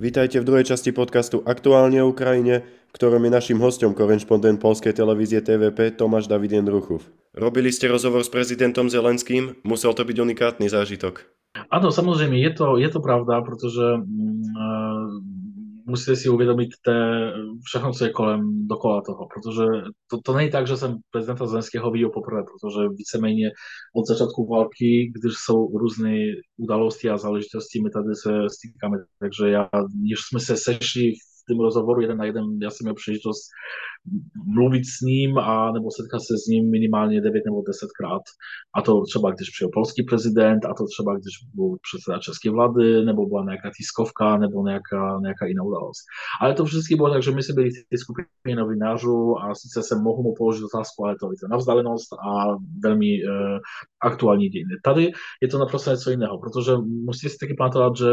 Vítajte 0.00 0.40
v 0.40 0.48
druhej 0.48 0.64
časti 0.64 0.96
podcastu 0.96 1.44
Aktuálne 1.44 2.00
o 2.00 2.08
Ukrajine, 2.08 2.64
v 2.88 2.96
je 3.28 3.36
našim 3.36 3.60
hostom 3.60 3.92
korešpondent 3.92 4.56
polskej 4.56 4.96
televízie 4.96 5.44
TVP 5.44 5.92
Tomáš 5.92 6.24
David 6.24 6.56
Jendruchov. 6.56 7.04
Robili 7.36 7.68
ste 7.68 7.84
rozhovor 7.84 8.24
s 8.24 8.32
prezidentom 8.32 8.88
Zelenským? 8.88 9.60
Musel 9.60 9.92
to 9.92 10.08
byť 10.08 10.16
unikátny 10.16 10.72
zážitok. 10.72 11.28
Áno, 11.68 11.92
samozrejme, 11.92 12.32
je 12.40 12.50
to, 12.56 12.80
je 12.80 12.88
to 12.88 13.04
pravda, 13.04 13.44
protože 13.44 14.00
mm, 14.00 15.36
musíte 15.90 16.16
si 16.16 16.28
uvědomit 16.28 16.68
té, 16.84 17.32
všechno, 17.64 17.92
co 17.92 18.04
je 18.04 18.10
kolem 18.10 18.68
dokola 18.68 19.02
toho, 19.06 19.28
protože 19.34 19.64
to, 20.10 20.20
to 20.24 20.34
není 20.34 20.50
tak, 20.50 20.66
že 20.66 20.76
jsem 20.76 20.96
prezidenta 21.10 21.46
Zelenského 21.46 21.90
viděl 21.90 22.10
poprvé, 22.10 22.42
protože 22.42 22.88
víceméně 22.88 23.50
od 23.96 24.06
začátku 24.06 24.48
války, 24.48 25.12
když 25.14 25.32
jsou 25.44 25.78
různé 25.78 26.16
udalosti 26.56 27.10
a 27.10 27.18
záležitosti, 27.18 27.82
my 27.82 27.90
tady 27.90 28.14
se 28.14 28.30
stýkáme, 28.56 28.96
takže 29.18 29.48
já, 29.50 29.68
když 30.04 30.18
jsme 30.28 30.40
se 30.40 30.56
sešli 30.56 31.12
v 31.12 31.29
tom 31.50 31.60
rozhovoru 31.60 32.00
jeden 32.00 32.18
na 32.18 32.24
jeden, 32.24 32.44
já 32.62 32.70
jsem 32.70 32.84
měl 32.84 32.94
příležitost 32.94 33.42
mluvit 34.46 34.84
s 34.84 35.00
ním 35.00 35.38
a 35.38 35.72
nebo 35.72 35.88
setkat 35.90 36.18
se 36.18 36.34
s 36.38 36.46
ním 36.46 36.70
minimálně 36.70 37.20
9 37.20 37.42
nebo 37.44 37.62
10 37.62 37.86
krát. 37.98 38.22
A 38.76 38.82
to 38.82 39.02
třeba, 39.10 39.30
když 39.30 39.50
přijel 39.50 39.70
polský 39.72 40.02
prezident, 40.02 40.64
a 40.64 40.74
to 40.74 40.84
třeba, 40.94 41.14
když 41.14 41.34
byl 41.54 41.76
předseda 41.88 42.18
české 42.18 42.50
vlády, 42.50 43.04
nebo 43.04 43.26
byla 43.26 43.44
nějaká 43.44 43.70
tiskovka, 43.76 44.36
nebo 44.36 44.66
nějaká, 44.66 45.18
nějaká 45.22 45.46
jiná 45.46 45.62
událost. 45.62 46.02
Ale 46.40 46.54
to 46.54 46.64
vždycky 46.64 46.96
bylo 46.96 47.10
tak, 47.10 47.22
že 47.22 47.30
my 47.30 47.42
byli 47.54 47.70
v 47.70 47.88
té 47.90 47.98
skupině 47.98 48.56
novinářů 48.56 49.38
a 49.42 49.54
sice 49.54 49.82
jsem 49.82 50.02
mohl 50.02 50.22
mu 50.22 50.34
položit 50.38 50.64
otázku, 50.64 51.04
ale 51.04 51.16
to 51.20 51.26
je 51.32 51.48
na 51.50 51.56
vzdálenost 51.56 52.12
a 52.12 52.56
velmi 52.84 53.10
uh, 53.24 53.58
aktuální 54.02 54.48
dějiny. 54.48 54.74
Tady 54.84 55.12
je 55.42 55.48
to 55.48 55.58
naprosto 55.58 55.90
něco 55.90 56.10
jiného, 56.10 56.38
protože 56.38 56.72
musíte 57.06 57.28
si 57.28 57.36
taky 57.40 57.54
pamatovat, 57.58 57.96
že 57.96 58.10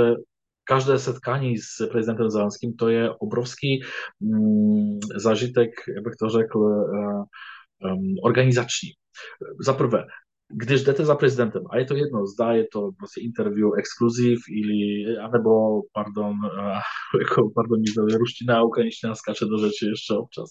každé 0.67 0.99
setkání 0.99 1.57
s 1.57 1.87
prezidentem 1.91 2.29
Zelenským 2.29 2.73
to 2.73 2.89
je 2.89 3.11
obrovský 3.11 3.81
mm, 4.19 4.99
zažitek, 5.15 5.69
jak 5.95 6.03
bych 6.03 6.15
to 6.19 6.29
řekl, 6.29 6.59
um, 6.59 8.15
organizační. 8.23 8.89
Za 9.65 9.73
prvé, 9.73 10.05
když 10.49 10.83
jdete 10.83 11.05
za 11.05 11.15
prezidentem, 11.15 11.63
a 11.69 11.77
je 11.77 11.85
to 11.85 11.95
jedno, 11.95 12.25
zdá 12.27 12.51
je 12.51 12.65
to 12.73 12.89
prostě 12.97 13.21
interview 13.21 13.69
exkluziv, 13.77 14.39
ili, 14.49 15.17
anebo, 15.17 15.81
pardon, 15.93 16.31
uh, 16.59 16.79
jako, 17.21 17.49
pardon, 17.55 17.79
mi 17.79 18.17
ruština 18.17 18.57
a 18.57 18.63
ukrajinština 18.63 19.15
skáče 19.15 19.45
do 19.45 19.57
řeči 19.57 19.85
ještě 19.85 20.13
občas. 20.13 20.49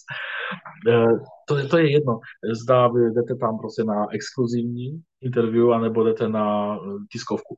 Uh, 0.89 1.19
to, 1.49 1.69
to 1.69 1.79
je 1.79 1.93
jedno, 1.93 2.21
vy 2.95 3.01
jdete 3.15 3.35
tam 3.41 3.59
prostě 3.59 3.85
na 3.85 4.07
exkluzivní 4.13 5.03
interview, 5.21 5.73
anebo 5.73 6.05
jdete 6.05 6.29
na 6.29 6.77
tiskovku. 7.13 7.57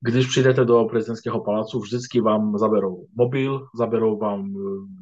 Když 0.00 0.26
přijdete 0.26 0.64
do 0.64 0.84
prezidentského 0.84 1.44
palácu, 1.44 1.80
vždycky 1.80 2.20
vám 2.20 2.58
zaberou 2.58 3.06
mobil, 3.16 3.66
zaberou 3.78 4.18
vám, 4.18 4.54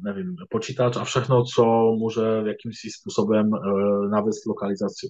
nevím, 0.03 0.35
počítač 0.49 0.97
a 0.97 1.03
všechno, 1.03 1.43
co 1.43 1.65
může 1.99 2.21
jakýmsi 2.21 2.89
způsobem 2.99 3.45
e, 3.53 3.59
navést 4.09 4.45
lokalizaci. 4.45 5.07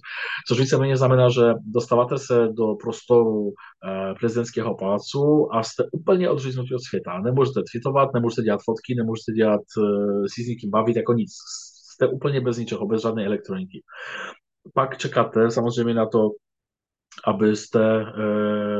Což 0.48 0.60
víceméně 0.60 0.96
znamená, 0.96 1.28
že 1.28 1.42
dostáváte 1.66 2.18
se 2.18 2.48
do 2.52 2.74
prostoru 2.74 3.48
e, 3.48 4.14
prezidentského 4.14 4.76
palácu 4.76 5.48
a 5.52 5.62
jste 5.62 5.84
úplně 5.92 6.30
odříznutí 6.30 6.74
od 6.74 6.82
světa. 6.88 7.20
Nemůžete 7.20 7.60
tweetovat, 7.72 8.14
nemůžete 8.14 8.42
dělat 8.42 8.60
fotky, 8.64 8.94
nemůžete 8.96 9.32
dělat, 9.32 9.60
e, 9.78 9.82
si 10.34 10.44
s 10.44 10.48
nikým 10.48 10.70
bavit, 10.70 10.96
jako 10.96 11.12
nic. 11.12 11.30
Jste 11.94 12.06
úplně 12.06 12.40
bez 12.40 12.58
ničeho, 12.58 12.86
bez 12.86 13.02
žádné 13.02 13.26
elektroniky. 13.26 13.82
Pak 14.74 14.98
čekáte 14.98 15.50
samozřejmě 15.50 15.94
na 15.94 16.06
to, 16.06 16.30
abyste 17.24 18.00
e, 18.00 18.04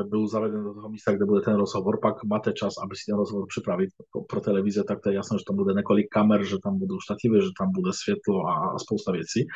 byl 0.05 0.29
zaveden 0.29 0.65
do 0.65 0.75
toho 0.75 0.89
místa, 0.89 1.13
kde 1.13 1.25
bude 1.25 1.41
ten 1.41 1.55
rozhovor, 1.55 1.99
pak 2.03 2.25
máte 2.25 2.53
čas, 2.53 2.75
aby 2.85 2.97
si 2.97 3.03
ten 3.07 3.17
rozhovor 3.17 3.47
připravit 3.49 3.91
pro, 4.31 4.41
televize, 4.41 4.85
tak 4.85 5.01
to 5.01 5.09
je 5.09 5.15
jasné, 5.15 5.39
že 5.39 5.45
tam 5.47 5.57
bude 5.57 5.75
několik 5.75 6.07
kamer, 6.09 6.45
že 6.45 6.57
tam 6.63 6.79
budou 6.79 7.01
štativy, 7.01 7.43
že 7.43 7.49
tam 7.59 7.73
bude 7.73 7.91
světlo 7.93 8.47
a, 8.47 8.79
spousta 8.79 9.13
věcí. 9.13 9.47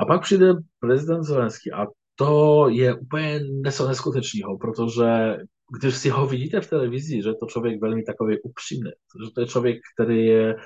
A 0.00 0.04
pak 0.04 0.22
přijde 0.22 0.54
prezident 0.80 1.22
Zelenský 1.22 1.72
a 1.72 1.86
to 2.14 2.66
je 2.68 2.94
úplně 2.94 3.40
něco 3.64 3.88
neskutečného, 3.88 4.58
protože 4.58 5.36
když 5.78 5.96
si 5.96 6.08
ho 6.08 6.26
vidíte 6.26 6.60
v 6.60 6.70
televizi, 6.70 7.22
že 7.22 7.32
to 7.40 7.46
člověk 7.46 7.80
velmi 7.80 8.02
takový 8.02 8.36
upřímný, 8.42 8.90
že 9.24 9.30
to 9.34 9.40
je 9.40 9.46
člověk, 9.46 9.76
který 9.94 10.26
je 10.26 10.56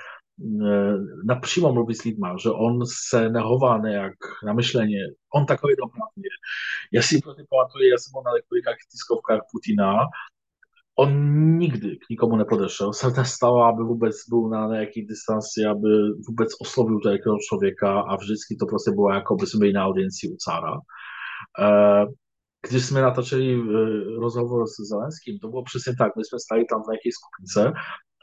napřímo 1.25 1.73
mluví 1.73 1.95
s 1.95 2.03
lidma, 2.03 2.35
že 2.37 2.49
on 2.49 2.79
se 3.09 3.29
nehová 3.29 3.77
nějak 3.77 4.13
na 4.45 4.53
myšlení. 4.53 4.95
On 5.35 5.45
takový 5.45 5.73
je. 6.17 6.29
Já 6.93 7.01
si 7.01 7.19
pro 7.19 7.33
ty 7.33 7.43
pamatuju, 7.49 7.83
já 7.89 7.97
jsem 7.97 8.11
byl 8.11 8.21
na 8.25 8.31
několika 8.37 8.71
tiskovkách 8.91 9.41
Putina, 9.51 9.93
on 10.97 11.11
nikdy 11.57 11.97
k 11.97 12.09
nikomu 12.09 12.35
nepodešel, 12.35 12.93
se 12.93 13.07
nestalo, 13.17 13.63
aby 13.63 13.83
vůbec 13.83 14.15
byl 14.29 14.49
na 14.49 14.67
nějaký 14.67 15.05
distanci, 15.05 15.65
aby 15.65 15.89
vůbec 16.27 16.49
oslovil 16.61 16.99
takového 16.99 17.37
člověka 17.49 18.01
a 18.01 18.15
vždycky 18.15 18.55
to 18.55 18.65
prostě 18.65 18.91
bylo 18.91 19.09
jako 19.13 19.35
by 19.35 19.47
jsme 19.47 19.59
byli 19.59 19.73
na 19.73 19.85
audienci 19.85 20.27
u 20.27 20.35
cára. 20.39 20.73
Eh, 21.61 22.05
když 22.69 22.85
jsme 22.85 23.01
natočili 23.01 23.53
eh, 23.53 24.19
rozhovor 24.19 24.67
s 24.67 24.75
Zelenským, 24.89 25.39
to 25.39 25.47
bylo 25.47 25.63
přesně 25.63 25.93
tak. 25.95 26.15
My 26.17 26.23
jsme 26.25 26.39
stali 26.39 26.65
tam 26.65 26.81
v 26.83 26.87
nějaké 26.87 27.09
skupince 27.17 27.61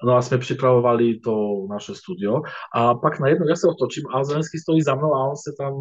No 0.05 0.17
a 0.17 0.23
jsme 0.23 0.39
připravovali 0.39 1.19
to 1.19 1.67
naše 1.71 1.95
studio 1.95 2.41
a 2.75 2.95
pak 2.95 3.21
najednou 3.21 3.49
já 3.49 3.57
se 3.57 3.69
otočím 3.69 4.05
a 4.15 4.25
Zelenský 4.25 4.59
stojí 4.59 4.83
za 4.83 4.95
mnou 4.95 5.15
a 5.15 5.29
on 5.29 5.37
se 5.37 5.51
tam 5.59 5.75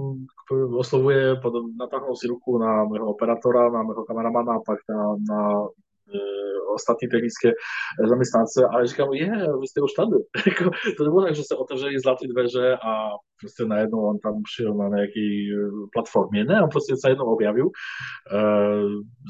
oslovuje, 0.78 1.36
natáhnul 1.80 2.16
si 2.16 2.28
ruku 2.28 2.58
na 2.58 2.86
mého 2.86 3.06
operátora, 3.06 3.70
na 3.70 3.84
mého 3.84 4.04
kameramana 4.04 4.54
a 4.54 4.64
pak 4.66 4.80
na, 4.90 5.04
na 5.30 5.42
e, 6.16 6.20
ostatní 6.76 7.08
technické 7.08 7.52
zaměstnance 8.10 8.66
a 8.66 8.86
říkám, 8.86 9.14
je, 9.14 9.31
vy 9.62 9.68
jste 9.68 9.81
už 9.81 9.94
tady. 9.94 10.18
Jako, 10.48 10.64
to 10.98 11.04
nebylo 11.04 11.22
tak, 11.26 11.36
že 11.36 11.44
se 11.44 11.56
otevřeli 11.56 12.00
zlaté 12.00 12.28
dveře 12.28 12.78
a 12.90 12.92
prostě 13.42 13.66
najednou 13.66 14.00
on 14.10 14.20
tam 14.20 14.34
přijel 14.44 14.74
na 14.74 14.88
nějaké 14.96 15.26
platformě. 15.94 16.46
Ne, 16.46 16.64
on 16.64 16.70
prostě 16.70 16.94
se 16.98 17.10
jednou 17.10 17.26
objavil. 17.26 17.66
E, 17.66 17.72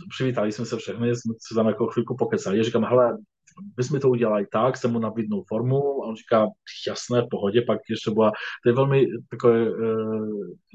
přivítali 0.10 0.52
jsme 0.52 0.66
se 0.66 0.78
všechny, 0.78 1.16
jsme 1.16 1.34
se 1.48 1.56
tam 1.56 1.68
jako 1.68 1.88
chvilku 1.88 2.16
pokecali. 2.16 2.58
Já 2.58 2.64
říkám, 2.64 2.84
hele, 2.84 3.18
my 3.78 3.84
jsme 3.84 4.00
to 4.00 4.10
udělali 4.10 4.46
tak, 4.52 4.78
jsem 4.78 4.92
mu 4.92 5.00
nabídnul 5.00 5.44
formu 5.48 6.04
a 6.04 6.08
on 6.08 6.16
říká, 6.16 6.48
jasné, 6.88 7.22
v 7.22 7.28
pohodě, 7.32 7.62
pak 7.62 7.80
ještě 7.90 8.12
byla, 8.12 8.32
to 8.64 8.70
je 8.70 8.76
velmi 8.76 9.08
takové 9.30 9.70
uh, 9.70 9.78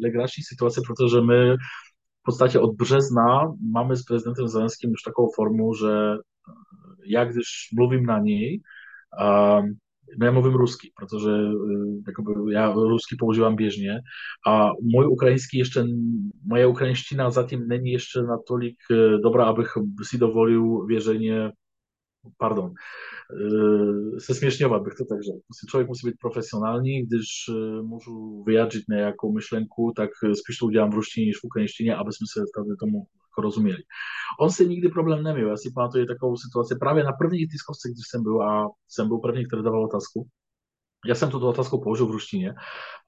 legrační 0.05 0.43
situace, 0.43 0.81
protože 0.87 1.21
my 1.21 1.55
v 1.57 2.23
podstatě 2.25 2.59
od 2.59 2.75
března 2.75 3.53
máme 3.73 3.97
s 3.97 4.03
prezidentem 4.03 4.49
Zelenským 4.49 4.91
už 4.91 5.03
takovou 5.03 5.29
formu, 5.37 5.75
že 5.75 5.93
eh, 5.93 6.19
já 7.07 7.25
když 7.25 7.47
mluvím 7.77 8.07
na 8.07 8.19
něj, 8.19 8.61
uh, 9.21 9.67
no 10.19 10.27
já 10.27 10.33
mluvím 10.33 10.55
rusky, 10.55 10.93
protože 10.97 11.31
jakoby, 12.07 12.53
já 12.53 12.73
rusky 12.73 13.17
používám 13.19 13.57
běžně 13.57 14.01
a 14.47 14.71
můj 14.83 15.07
ukrajinský 15.07 15.59
ještě, 15.59 15.85
moje 16.45 16.67
ukrajinština 16.67 17.31
zatím 17.31 17.69
není 17.69 17.93
ještě 17.93 18.23
natolik 18.23 18.77
dobrá, 19.23 19.45
abych 19.45 19.69
si 20.03 20.19
dovolil 20.19 20.87
věřeně 20.87 21.51
pardon, 22.39 22.71
e, 22.71 24.21
se 24.21 24.35
smieszňować, 24.35 24.83
bych 24.83 24.95
to 24.95 25.05
tak 25.05 25.23
řekl. 25.23 25.39
Člověk 25.71 25.89
musí 25.89 26.07
být 26.07 26.19
profesionální, 26.21 27.07
když 27.07 27.27
můžu 27.83 28.45
vyjádřit 28.47 28.85
nějakou 28.89 29.33
myšlenku, 29.33 29.93
tak 29.97 30.11
spíš 30.41 30.59
to 30.59 30.67
udělám 30.67 30.91
v 30.91 30.95
ruštině 30.95 31.27
než 31.27 31.37
v 31.41 31.45
ukrajinštině, 31.45 31.95
aby 31.95 32.13
jsme 32.13 32.27
se 32.33 32.41
tady 32.57 32.77
tomu 32.81 33.07
rozuměli. 33.39 33.83
On 34.41 34.51
se 34.51 34.65
nikdy 34.65 34.89
problém 34.89 35.23
neměl. 35.23 35.49
Já 35.49 35.57
si 35.57 35.73
pamatuju 35.75 36.07
takovou 36.07 36.37
situaci 36.37 36.77
právě 36.81 37.05
na 37.05 37.13
první 37.13 37.47
tiskovce, 37.47 37.89
když 37.89 38.05
jsem 38.11 38.23
byl 38.23 38.43
a 38.43 38.69
jsem 38.89 39.09
byl 39.09 39.19
první, 39.19 39.47
který 39.47 39.63
dával 39.63 39.85
otázku. 39.85 40.29
Já 41.07 41.15
jsem 41.15 41.31
tuto 41.31 41.49
otázku 41.49 41.81
použil 41.81 42.07
v 42.07 42.11
ruštině 42.11 42.55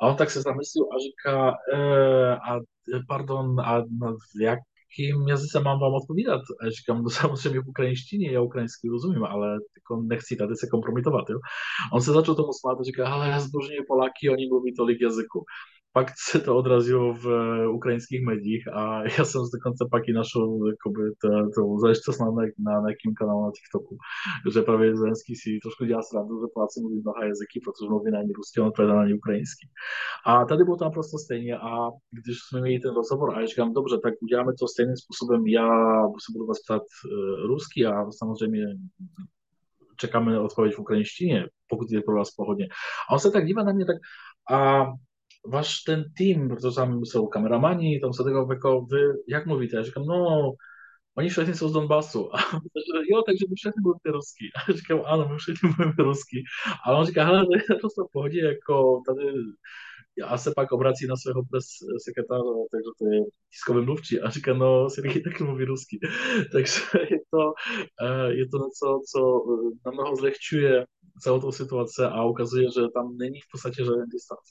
a 0.01 0.07
on 0.07 0.17
tak 0.17 0.31
se 0.31 0.43
zamyslel 0.43 0.85
a 0.85 0.97
říká, 1.07 1.55
e, 1.75 2.37
a 2.37 2.61
pardon, 3.09 3.61
a 3.61 3.85
jak 4.41 4.59
jazyce 5.29 5.61
mám 5.61 5.81
vám 5.81 5.95
odpovídat? 5.95 6.41
Já 6.65 6.71
říkám, 6.71 7.03
no 7.03 7.11
samozřejmě 7.11 7.61
v 7.61 7.69
ukrajinštině, 7.69 8.33
já 8.33 8.41
ukrajinsky 8.41 8.89
rozumím, 8.89 9.25
ale 9.25 9.49
jako 9.53 10.03
nechci 10.03 10.37
tady 10.37 10.57
se 10.57 10.67
kompromitovat. 10.71 11.31
Jo? 11.31 11.39
On 11.93 12.01
se 12.01 12.13
začal 12.13 12.35
tomu 12.35 12.53
smát 12.53 12.81
a 12.81 12.83
říká, 12.83 13.09
ale 13.09 13.29
já 13.29 13.41
zbožňuji 13.41 13.85
Poláky, 13.89 14.31
oni 14.31 14.49
mluví 14.49 14.75
tolik 14.75 15.01
jazyků 15.01 15.45
se 16.31 16.41
to 16.45 16.57
odrazilo 16.57 17.15
v 17.15 17.27
eh, 17.27 17.69
ukrajinských 17.69 18.23
médiích 18.27 18.69
a 18.73 19.03
já 19.19 19.25
jsem 19.25 19.41
dokonce 19.55 19.83
pak 19.91 20.03
i 20.09 20.13
našel 20.13 20.45
jakoby, 20.75 21.03
to, 21.21 21.29
to 21.55 21.61
záležitost 21.81 22.19
na, 22.21 22.27
na 22.69 22.75
nějakým 22.85 23.15
kanálu 23.19 23.45
na 23.45 23.53
TikToku, 23.57 23.95
že 24.53 24.63
právě 24.63 24.97
Zelenský 24.97 25.37
si 25.37 25.59
trošku 25.63 25.85
dělá 25.85 26.03
srandu, 26.03 26.35
že 26.41 26.53
Poláci 26.55 26.81
mluví 26.81 27.01
mnoha 27.01 27.25
jazyky, 27.25 27.57
protože 27.65 27.91
mluví 27.91 28.11
na 28.11 28.23
ní 28.23 28.33
rusky, 28.33 28.61
on 28.61 28.67
odpovědá 28.67 28.95
na 28.95 29.07
ní 29.07 29.15
ukrajinsky. 29.15 29.65
A 30.27 30.45
tady 30.45 30.65
bylo 30.65 30.77
to 30.77 30.85
naprosto 30.85 31.19
stejně 31.19 31.55
a 31.69 31.71
když 32.19 32.37
jsme 32.39 32.61
měli 32.61 32.81
ten 32.81 32.95
rozhovor 32.95 33.29
a 33.31 33.41
já 33.41 33.47
říkám, 33.47 33.73
dobře, 33.73 33.97
tak 34.03 34.15
uděláme 34.21 34.53
to 34.59 34.69
stejným 34.69 34.99
způsobem, 35.03 35.41
já 35.47 35.69
se 36.23 36.29
budu 36.33 36.47
vás 36.47 36.61
ptát 36.65 36.83
uh, 36.83 37.47
rusky 37.53 37.87
a 37.87 37.93
samozřejmě 38.21 38.65
čekáme 40.01 40.41
odpověď 40.41 40.75
v 40.75 40.79
ukrajinštině, 40.79 41.47
pokud 41.69 41.91
je 41.91 42.03
pro 42.03 42.15
vás 42.17 42.31
pohodně. 42.31 42.67
A 43.11 43.13
on 43.13 43.19
se 43.19 43.31
tak 43.31 43.47
dívá 43.47 43.63
na 43.63 43.73
mě 43.73 43.85
tak 43.87 43.97
a 44.51 44.87
váš 45.47 45.81
ten 45.81 46.05
tým, 46.17 46.49
protože 46.49 46.75
tam 46.77 47.05
jsou 47.05 47.27
kameramani, 47.27 48.01
tam 48.01 48.13
se 48.13 48.25
tego 48.25 48.49
jako 48.51 48.81
vy, 48.81 49.01
jak 49.29 49.47
mówicie? 49.47 49.77
Ja 49.77 49.83
říkám, 49.83 50.05
no, 50.07 50.53
oni 51.19 51.29
všechny 51.29 51.55
jsou 51.55 51.69
z 51.69 51.73
Donbasu. 51.73 52.37
A 52.37 52.39
jo, 53.13 53.23
takže 53.27 53.45
my 53.49 53.55
všechny 53.57 53.83
mluvíte 53.83 54.11
rusky. 54.11 54.45
A 54.57 54.73
říkám, 54.73 55.03
ano, 55.07 55.29
my 55.29 55.39
všechny 55.39 55.71
mluvíme 55.79 56.05
rusky. 56.05 56.45
Ale 56.85 56.99
on 56.99 57.07
říká, 57.07 57.25
hele, 57.25 57.47
to 57.81 57.89
v 57.89 58.13
pohodě, 58.13 58.41
jako 58.41 59.03
tady 59.07 59.25
a 60.23 60.39
se 60.39 60.53
pak 60.57 60.73
obrací 60.73 61.07
na 61.07 61.17
svého 61.17 61.43
pres 61.51 61.67
sekretáře, 62.05 62.53
takže 62.73 62.91
to 62.99 63.05
je 63.13 63.21
tiskový 63.53 63.85
mluvčí 63.85 64.21
a 64.21 64.31
říká, 64.31 64.55
no, 64.55 64.91
Sergej 64.91 65.23
taky 65.23 65.45
mluví 65.45 65.65
rusky. 65.65 65.99
takže 66.53 66.81
je 67.11 67.19
to, 67.31 67.43
eh, 68.03 68.33
je 68.33 68.49
to 68.49 68.57
něco, 68.65 68.87
co 69.11 69.21
eh, 69.53 69.71
na 69.87 69.91
mnoho 69.93 70.17
zlehčuje 70.17 70.85
celou 71.21 71.41
tu 71.41 71.53
situaci 71.53 72.03
a 72.03 72.25
ukazuje, 72.25 72.65
že 72.65 72.81
tam 72.95 73.17
není 73.17 73.41
v 73.41 73.51
podstatě 73.53 73.85
žádný 73.85 74.07
distanc. 74.13 74.47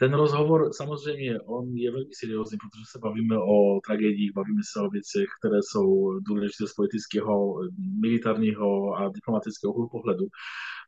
Ten 0.00 0.14
rozhovor 0.14 0.72
samozřejmě, 0.72 1.40
on 1.40 1.64
je 1.76 1.90
velmi 1.90 2.14
seriózní, 2.20 2.58
protože 2.58 2.84
se 2.92 2.98
bavíme 2.98 3.36
o 3.38 3.80
tragédiích, 3.86 4.32
bavíme 4.34 4.62
se 4.72 4.80
o 4.80 4.90
věcech, 4.90 5.28
které 5.38 5.58
jsou 5.62 5.86
důležité 6.28 6.66
z 6.66 6.74
politického, 6.74 7.54
militárního 8.00 8.94
a 8.94 9.08
diplomatického 9.08 9.88
pohledu 9.88 10.26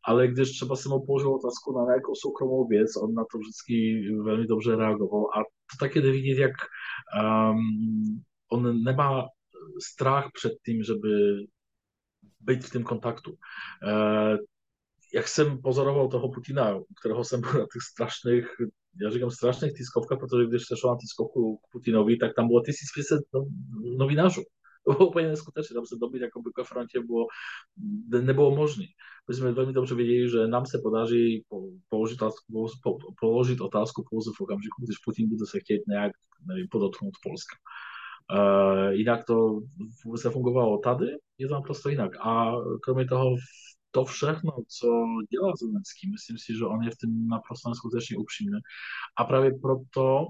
ale 0.08 0.32
třeba 0.32 0.76
jsem 0.76 0.92
mu 0.92 1.06
položil 1.06 1.34
otázku 1.34 1.78
na 1.78 1.84
nějakou 1.84 2.14
soukromou 2.14 2.66
věc, 2.66 2.96
on 2.96 3.14
na 3.14 3.24
to 3.32 3.38
vždycky 3.38 4.02
velmi 4.22 4.46
dobře 4.46 4.76
reagoval 4.76 5.24
a 5.24 5.42
to 5.42 5.74
taky 5.80 6.00
jde 6.00 6.40
jak 6.40 6.52
um, 7.22 8.22
on 8.52 8.82
nemá 8.84 9.28
strach 9.92 10.26
před 10.34 10.52
tím, 10.64 10.82
že 10.82 10.94
by 10.94 11.10
být 12.40 12.64
v 12.64 12.70
tom 12.70 12.82
kontaktu. 12.82 13.30
Uh, 13.30 14.38
jak 15.14 15.28
jsem 15.28 15.62
pozoroval 15.62 16.08
toho 16.08 16.32
Putina, 16.32 16.80
kterého 17.00 17.24
jsem 17.24 17.40
byl 17.40 17.52
na 17.52 17.66
těch 17.72 17.82
strašných, 17.92 18.46
já 19.02 19.10
říkám 19.10 19.30
strašných 19.30 19.72
tiskovkách, 19.72 20.18
protože 20.18 20.58
se 20.58 20.76
šel 20.76 20.90
na 20.90 20.96
tiskovku 20.96 21.56
k 21.56 21.72
Putinovi, 21.72 22.16
tak 22.16 22.34
tam 22.36 22.48
bylo 22.48 22.62
1500 22.62 23.20
novinářů. 23.98 24.42
To 24.88 24.94
bylo 24.94 25.08
úplně 25.08 25.28
neskutečné, 25.28 25.74
tam 25.74 25.86
se 25.86 25.96
dobit 26.00 26.22
jako 26.22 26.42
by 26.42 26.50
frontě 26.64 27.00
bylo, 27.00 27.26
nebylo 28.20 28.56
možné. 28.56 28.84
My 29.28 29.34
jsme 29.34 29.52
velmi 29.52 29.72
dobře 29.72 29.94
věděli, 29.94 30.30
že 30.30 30.46
nám 30.46 30.66
se 30.66 30.78
podaří 30.82 31.44
položit 31.88 32.22
otázku, 32.22 32.68
položit 33.20 33.60
otázku 33.60 34.04
pouze 34.10 34.30
v 34.36 34.40
okamžiku, 34.40 34.84
když 34.84 34.98
Putin 34.98 35.28
bude 35.28 35.46
se 35.46 35.60
chtět 35.60 35.80
nějak 35.88 36.12
nevím, 36.48 36.66
podotknout 36.70 37.14
Polska. 37.22 37.56
Uh, 38.32 38.92
jinak 38.92 39.24
to 39.24 39.60
nefungovalo 40.24 40.78
tady, 40.78 41.06
je 41.38 41.48
to 41.48 41.54
naprosto 41.54 41.88
jinak. 41.88 42.12
A 42.20 42.52
kromě 42.82 43.06
toho 43.06 43.36
to 43.90 44.04
všechno, 44.04 44.52
co 44.78 44.88
Zelenský, 45.60 46.10
myslím 46.10 46.38
si, 46.38 46.58
že 46.58 46.64
on 46.64 46.82
je 46.82 46.90
v 46.90 46.98
tom 47.00 47.28
naprosto 47.28 47.68
neskutečně 47.68 48.16
upřímný. 48.16 48.60
A 49.18 49.24
právě 49.24 49.50
proto 49.62 50.26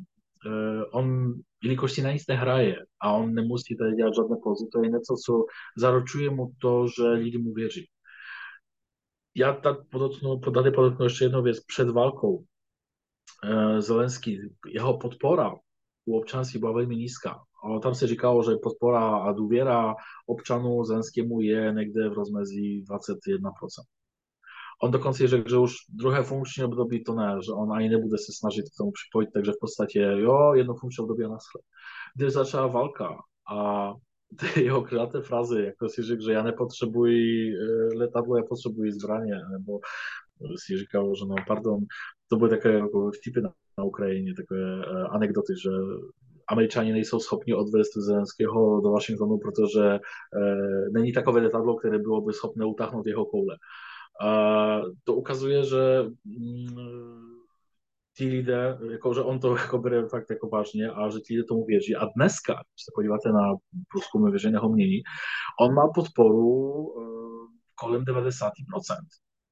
on 0.93 1.35
jelikož 1.63 1.93
si 1.93 2.03
na 2.03 2.13
nic 2.13 2.27
nehraje 2.27 2.77
a 3.01 3.13
on 3.13 3.35
nemusí 3.35 3.77
tady 3.77 3.93
dělat 3.93 4.15
žádné 4.15 4.37
pozy, 4.43 4.69
to 4.73 4.83
je 4.83 4.91
něco, 4.91 5.15
co 5.27 5.45
zaručuje 5.77 6.31
mu 6.31 6.53
to, 6.61 6.87
že 6.97 7.03
lidi 7.09 7.39
mu 7.39 7.53
věří. 7.53 7.89
Já 9.37 9.53
tady 9.53 9.79
podotknu 10.71 11.05
ještě 11.05 11.25
jednu 11.25 11.43
věc. 11.43 11.65
Před 11.65 11.91
válkou 11.91 12.45
eh, 13.45 13.83
Zelenský, 13.83 14.41
jeho 14.67 14.99
podpora 14.99 15.55
u 16.05 16.19
občanství 16.19 16.61
byla 16.61 16.73
velmi. 16.73 17.07
Ale 17.65 17.81
tam 17.81 17.95
se 17.95 18.07
říkalo, 18.07 18.43
že 18.43 18.57
podpora 18.63 19.17
a 19.17 19.33
důvěra 19.33 19.95
občanů 20.27 20.85
Zelenskému 20.85 21.41
je 21.41 21.73
někde 21.73 22.09
v 22.09 22.13
rozmezí 22.13 22.85
21%. 22.85 23.49
On 24.83 24.91
dokonce 24.91 25.29
řekl, 25.29 25.51
že 25.51 25.57
už 25.57 25.73
druhé 25.89 26.23
funkční 26.23 26.65
období 26.65 27.05
to 27.05 27.15
ne, 27.15 27.37
že 27.47 27.53
on 27.53 27.73
ani 27.73 27.89
nebude 27.89 28.19
se 28.19 28.33
snažit 28.39 28.63
k 28.63 28.77
tomu 28.79 28.91
připojit, 28.91 29.29
takže 29.35 29.53
v 29.53 29.61
podstatě 29.61 30.01
jo, 30.01 30.55
jedno 30.55 30.75
funkční 30.75 31.03
období 31.03 31.25
a 31.25 31.29
naschle. 31.29 31.61
Když 32.17 32.33
začala 32.33 32.67
válka 32.79 33.17
a 33.55 33.93
ty 34.41 34.65
jeho 34.65 34.83
kráté 34.83 35.21
frazy, 35.21 35.63
jako 35.63 35.89
si 35.89 36.03
řekl, 36.03 36.23
že 36.23 36.33
já 36.33 36.43
nepotřebuji 36.43 37.55
eh, 37.55 37.99
letadlo, 37.99 38.37
já 38.37 38.43
potřebuji 38.43 38.93
zbraně, 38.93 39.35
nebo 39.53 39.81
si 40.57 40.79
říkal, 40.79 41.15
že 41.15 41.25
no 41.25 41.35
pardon, 41.47 41.81
to 42.29 42.37
byly 42.37 42.51
takové 42.51 42.75
jako 42.75 43.11
vtipy 43.11 43.41
na, 43.41 43.53
na 43.79 43.85
Ukrajině, 43.85 44.35
takové 44.35 44.77
uh, 44.77 45.15
anekdoty, 45.15 45.53
že 45.63 45.71
Američani 46.49 46.93
nejsou 46.93 47.21
schopni 47.21 47.55
odvést 47.55 47.97
Zelenského 47.97 48.81
do 48.81 48.91
Washingtonu, 48.91 49.39
protože 49.39 49.85
e, 49.85 49.99
není 50.93 51.13
takové 51.13 51.41
letadlo, 51.41 51.77
které 51.77 51.99
bylo 51.99 52.21
by 52.21 52.33
schopné 52.33 52.65
utáhnout 52.65 53.07
jeho 53.07 53.25
koule. 53.27 53.55
A 53.55 53.59
to 55.05 55.15
ukazuje, 55.15 55.65
že 55.65 56.03
mm, 56.25 57.29
ti 58.17 58.29
lidé, 58.29 58.79
jako, 58.91 59.15
že 59.15 59.21
on 59.21 59.41
to 59.41 59.57
jako 59.57 59.83
fakt 60.11 60.31
jako 60.31 60.49
vážně 60.49 60.91
a 60.91 61.11
že 61.11 61.19
ti 61.19 61.35
lidé 61.35 61.45
tomu 61.45 61.65
věří. 61.65 61.97
A 61.97 62.05
dneska, 62.17 62.55
se 62.55 62.91
podíváte 62.95 63.29
na 63.33 63.55
průzkumy 63.91 64.31
veřejného 64.31 64.69
mění, 64.69 65.03
on 65.61 65.75
má 65.75 65.89
podporu 65.95 66.47
uh, 66.47 67.47
kolem 67.75 68.03
90%. 68.03 68.51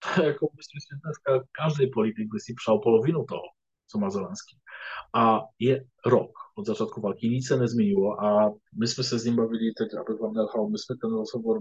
jako 0.24 0.48
myslím, 0.56 0.80
že 0.80 1.00
dneska 1.04 1.46
každý 1.60 1.90
politik 1.90 2.26
by 2.32 2.40
si 2.40 2.54
přál 2.54 2.78
polovinu 2.78 3.24
toho, 3.24 3.46
co 3.90 3.98
má 3.98 4.10
Zelenský. 4.10 4.56
A 5.14 5.40
je 5.58 5.84
rok 6.06 6.30
od 6.58 6.66
začátku 6.66 7.00
války, 7.00 7.28
nic 7.28 7.46
se 7.46 7.56
nezměnilo 7.56 8.24
a 8.24 8.52
my 8.80 8.86
jsme 8.86 9.04
se 9.04 9.19
s 9.19 9.24
ním 9.24 9.36
bavili 9.36 9.72
teď, 9.78 9.88
abych 10.00 10.20
vám 10.20 10.34
nechal, 10.34 10.69
my 10.69 10.78
jsme 10.78 10.96
ten 11.02 11.10
rozhovor 11.10 11.60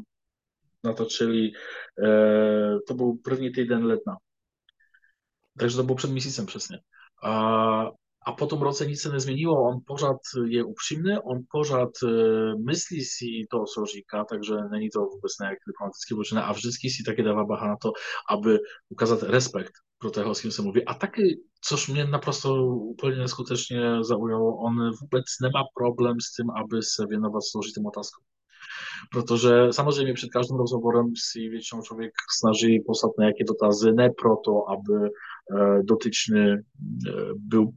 natočili, 0.86 1.48
e, 1.48 1.52
to 2.88 2.94
byl 2.94 3.14
první 3.24 3.52
týden 3.52 3.86
ledna. 3.86 4.18
Takže 5.60 5.78
to 5.78 5.84
bylo 5.84 5.96
před 5.96 6.12
měsícem 6.12 6.46
přesně. 6.46 6.80
A, 7.24 7.34
a 8.26 8.32
po 8.38 8.46
tom 8.46 8.62
roce 8.62 8.86
nic 8.86 9.02
se 9.02 9.10
nezměnilo, 9.10 9.64
on 9.64 9.80
pořád 9.88 10.18
je 10.48 10.64
upřímný, 10.64 11.18
on 11.24 11.42
pořád 11.52 11.90
e, 12.04 12.08
myslí 12.56 13.02
si 13.02 13.26
to, 13.52 13.64
co 13.64 13.84
takže 14.30 14.54
není 14.72 14.90
to 14.90 15.00
vůbec 15.00 15.32
nějak 15.42 15.58
diplomaticky 15.68 16.14
vložené 16.14 16.44
a 16.44 16.52
vždycky 16.52 16.90
si 16.90 17.04
taky 17.04 17.24
dává 17.24 17.46
baha 17.46 17.68
na 17.68 17.76
to, 17.82 17.92
aby 18.30 18.60
ukázat 18.90 19.24
respekt 19.24 19.72
pro 19.98 20.12
toho, 20.12 20.36
s 20.36 20.42
kým 20.42 20.52
se 20.52 20.62
mluví. 20.62 20.86
A 20.86 20.94
taky, 20.94 21.22
což 21.62 21.88
mě 21.88 22.06
naprosto 22.06 22.66
úplně 22.66 23.18
neskutečně 23.18 24.04
zaujalo, 24.04 24.58
on 24.58 24.76
vůbec 25.02 25.26
nemá 25.42 25.64
problém 25.76 26.18
s 26.20 26.36
tím, 26.36 26.52
aby 26.52 26.84
se 26.84 27.06
věnoval 27.06 27.42
složitým 27.42 27.86
otázkám 27.86 28.35
protože 29.12 29.50
samozřejmě 29.72 30.14
před 30.14 30.30
každým 30.34 30.58
rozhovorem 30.58 31.14
si 31.16 31.50
většinou 31.50 31.82
člověk 31.82 32.12
snaží 32.40 32.84
poslat 32.88 33.12
nějaké 33.20 33.44
dotazy, 33.48 33.94
ne 33.94 34.10
proto, 34.22 34.70
aby 34.70 35.06
eh, 35.06 35.84
dotyčný 35.84 36.54
eh, 36.54 36.62
byl 37.36 37.68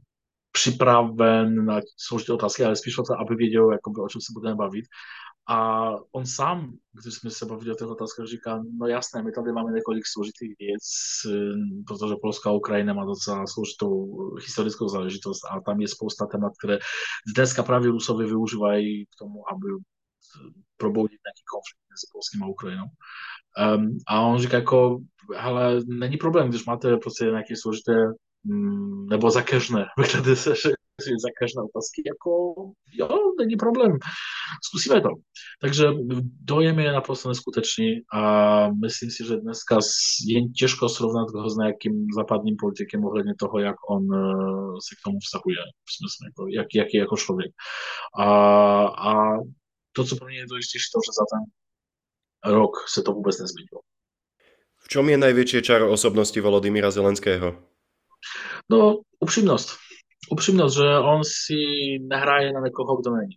připraven 0.51 1.65
na 1.65 1.81
složité 1.97 2.33
otázky, 2.33 2.63
ale 2.63 2.75
spíš 2.75 2.97
o 2.97 3.03
to, 3.03 3.19
aby 3.19 3.35
věděl, 3.35 3.71
jakoby, 3.71 4.01
o 4.01 4.09
čem 4.09 4.21
se 4.21 4.33
budeme 4.33 4.55
bavit. 4.55 4.85
A 5.49 5.89
on 6.11 6.25
sám, 6.25 6.73
když 6.93 7.13
jsme 7.13 7.29
se 7.29 7.45
bavili 7.45 7.71
o 7.71 7.75
těch 7.75 7.87
otázkách, 7.87 8.25
říká, 8.25 8.63
no 8.79 8.87
jasné, 8.87 9.23
my 9.23 9.31
tady 9.31 9.51
máme 9.51 9.71
několik 9.71 10.03
složitých 10.07 10.55
věc, 10.59 10.85
eh, 11.25 11.83
protože 11.87 12.15
Polská 12.21 12.51
Ukrajina 12.51 12.93
má 12.93 13.05
docela 13.05 13.47
složitou 13.47 14.19
historickou 14.35 14.87
záležitost 14.87 15.41
a 15.51 15.61
tam 15.61 15.81
je 15.81 15.87
spousta 15.87 16.25
témat, 16.25 16.53
které 16.59 16.79
dneska 17.35 17.63
právě 17.63 17.91
Rusové 17.91 18.25
využívají 18.25 19.05
k 19.05 19.09
tomu, 19.19 19.43
aby 19.53 19.65
proboudit 20.77 21.19
nějaký 21.25 21.43
konflikt 21.53 21.83
mezi 21.91 22.05
Polskem 22.11 22.43
a 22.43 22.47
Ukrajinou. 22.47 22.87
Um, 23.75 23.97
a 24.07 24.21
on 24.21 24.39
říká 24.39 24.57
jako, 24.57 24.99
hele, 25.35 25.79
není 25.87 26.17
problém, 26.17 26.49
když 26.49 26.65
máte 26.65 26.97
prostě 26.97 27.25
nějaké 27.25 27.53
složité 27.55 27.93
nebo 29.09 29.31
se, 29.31 30.55
že 31.09 31.15
zakežné 31.27 31.61
otázky, 31.61 32.03
jako 32.05 32.53
jo, 32.93 33.09
není 33.39 33.55
problém, 33.55 33.91
zkusíme 34.63 35.01
to. 35.01 35.09
Takže 35.61 35.85
dojem 36.41 36.79
je 36.79 36.91
naprosto 36.91 37.29
neskutečný 37.29 38.01
a 38.13 38.21
myslím 38.71 39.09
si, 39.11 39.25
že 39.27 39.37
dneska 39.37 39.79
je 40.27 40.49
těžko 40.49 40.89
srovnat 40.89 41.27
ho 41.35 41.49
s 41.49 41.57
nějakým 41.57 42.05
západním 42.15 42.55
politikem 42.59 43.05
ohledně 43.05 43.33
toho, 43.39 43.59
jak 43.59 43.75
on 43.89 44.03
se 44.87 44.95
k 44.95 45.03
tomu 45.05 45.17
vztahuje, 45.19 45.57
v 45.87 45.91
smyslu, 45.97 46.25
jako, 46.27 46.47
jak, 46.47 46.67
jak 46.75 46.87
je 46.93 46.99
jako 46.99 47.17
člověk. 47.17 47.51
A, 48.19 48.27
a 48.87 49.13
to, 49.99 50.05
co 50.05 50.15
pro 50.15 50.27
mě 50.27 50.37
je 50.37 50.47
důležitější, 50.47 50.87
to, 50.93 50.99
že 51.05 51.11
za 51.19 51.25
ten 51.31 51.41
rok 52.55 52.73
se 52.87 53.01
to 53.03 53.11
vůbec 53.11 53.39
nezměnilo. 53.39 53.81
V 54.79 54.87
čom 54.87 55.09
je 55.11 55.17
najväčšie 55.19 55.59
čaro 55.61 55.91
osobnosti 55.91 56.39
Volodymyra 56.39 56.87
Zelenského? 56.87 57.51
No, 58.71 59.03
upřímnost. 59.19 59.75
Upřímnost, 60.31 60.79
že 60.79 60.87
on 61.03 61.21
si 61.27 61.59
nehraje 61.99 62.53
na 62.53 62.61
někoho, 62.63 62.95
kdo 62.97 63.11
není 63.11 63.35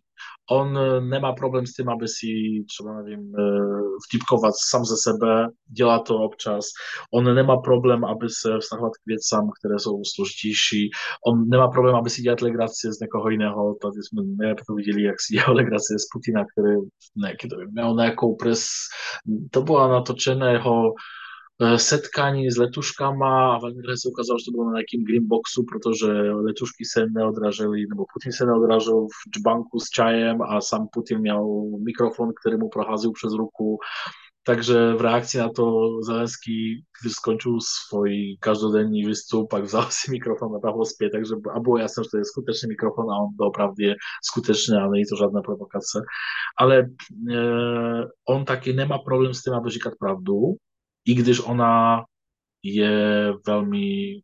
on 0.51 0.79
e, 0.79 1.01
nemá 1.01 1.33
problém 1.33 1.67
s 1.67 1.73
tím, 1.73 1.89
aby 1.89 2.09
si 2.09 2.27
třeba, 2.67 3.03
nevím, 3.03 3.33
e, 3.39 3.43
vtipkovat 4.09 4.55
sám 4.71 4.85
ze 4.85 4.97
sebe, 4.97 5.49
dělá 5.67 5.99
to 5.99 6.17
občas. 6.17 6.65
On 7.15 7.35
nemá 7.35 7.57
problém, 7.57 8.05
aby 8.05 8.27
se 8.29 8.59
vztahovat 8.59 8.93
k 8.93 9.07
věcem, 9.07 9.41
které 9.59 9.79
jsou 9.79 10.03
složitější. 10.15 10.91
On 11.27 11.49
nemá 11.49 11.69
problém, 11.69 11.97
aby 11.97 12.11
si 12.11 12.23
dělat 12.23 12.41
legraci 12.41 12.93
z 12.93 13.01
někoho 13.01 13.31
jiného. 13.31 13.75
Tady 13.83 14.03
jsme 14.03 14.23
nejlepší 14.23 14.65
viděli, 14.77 15.03
jak 15.03 15.17
si 15.21 15.35
dělal 15.35 15.57
legraci 15.57 15.95
z 15.99 16.07
Putina, 16.13 16.45
který 16.53 16.75
to 17.51 17.57
měl 17.73 17.95
nějakou 17.95 18.37
pres. 18.37 18.65
To 19.51 19.63
bylo 19.63 19.89
natočené 19.89 20.59
e, 21.63 21.79
setkaní 21.79 22.51
s 22.51 22.59
letuškama 22.59 23.55
a 23.55 23.63
dlho 23.63 23.95
sa 23.95 24.11
ukázalo, 24.11 24.39
že 24.39 24.47
to 24.51 24.55
bolo 24.55 24.67
na 24.71 24.83
nejakým 24.83 25.03
greenboxu, 25.07 25.63
pretože 25.63 26.11
letušky 26.43 26.83
sa 26.83 27.07
neodraželi, 27.07 27.87
nebo 27.87 28.11
Putin 28.11 28.35
sa 28.35 28.51
neodražil 28.51 29.07
v 29.07 29.19
čbanku 29.39 29.79
s 29.79 29.89
čajem 29.95 30.43
a 30.43 30.61
sám 30.61 30.91
Putin 30.91 31.23
měl 31.23 31.43
mikrofon, 31.79 32.35
ktorý 32.35 32.57
mu 32.59 32.69
proházil 32.69 33.15
přes 33.15 33.33
ruku. 33.39 33.79
Takže 34.43 34.95
v 34.95 35.01
reakci 35.01 35.39
na 35.39 35.49
to 35.55 35.87
Zelenský, 36.03 36.83
když 37.03 37.13
skončil 37.13 37.59
svůj 37.63 38.37
každodenní 38.41 39.07
výstup, 39.07 39.51
pak 39.51 39.63
vzal 39.63 39.87
si 39.91 40.11
mikrofon 40.11 40.57
a 40.57 40.59
dal 40.59 40.75
ho 40.75 40.85
zpět, 40.85 41.11
takže 41.11 41.35
a 41.55 41.61
bylo 41.61 41.79
jasné, 41.79 42.05
že 42.05 42.11
to 42.11 42.19
je 42.19 42.25
skutečný 42.25 42.69
mikrofon 42.69 43.07
a 43.11 43.23
on 43.23 43.31
je 43.79 43.95
skutečné 44.25 44.83
a 44.83 44.89
není 44.91 45.05
to 45.07 45.17
žádná 45.17 45.43
provokace. 45.43 46.03
Ale 46.59 46.79
e, 46.79 46.87
on 48.29 48.45
taky 48.45 48.73
nemá 48.73 48.99
problém 48.99 49.35
s 49.35 49.43
tím, 49.43 49.55
aby 49.55 49.71
říkat 49.71 49.95
pravdu, 49.99 50.59
i 51.05 51.15
když 51.15 51.41
ona 51.41 52.05
je 52.63 53.33
velmi 53.47 54.21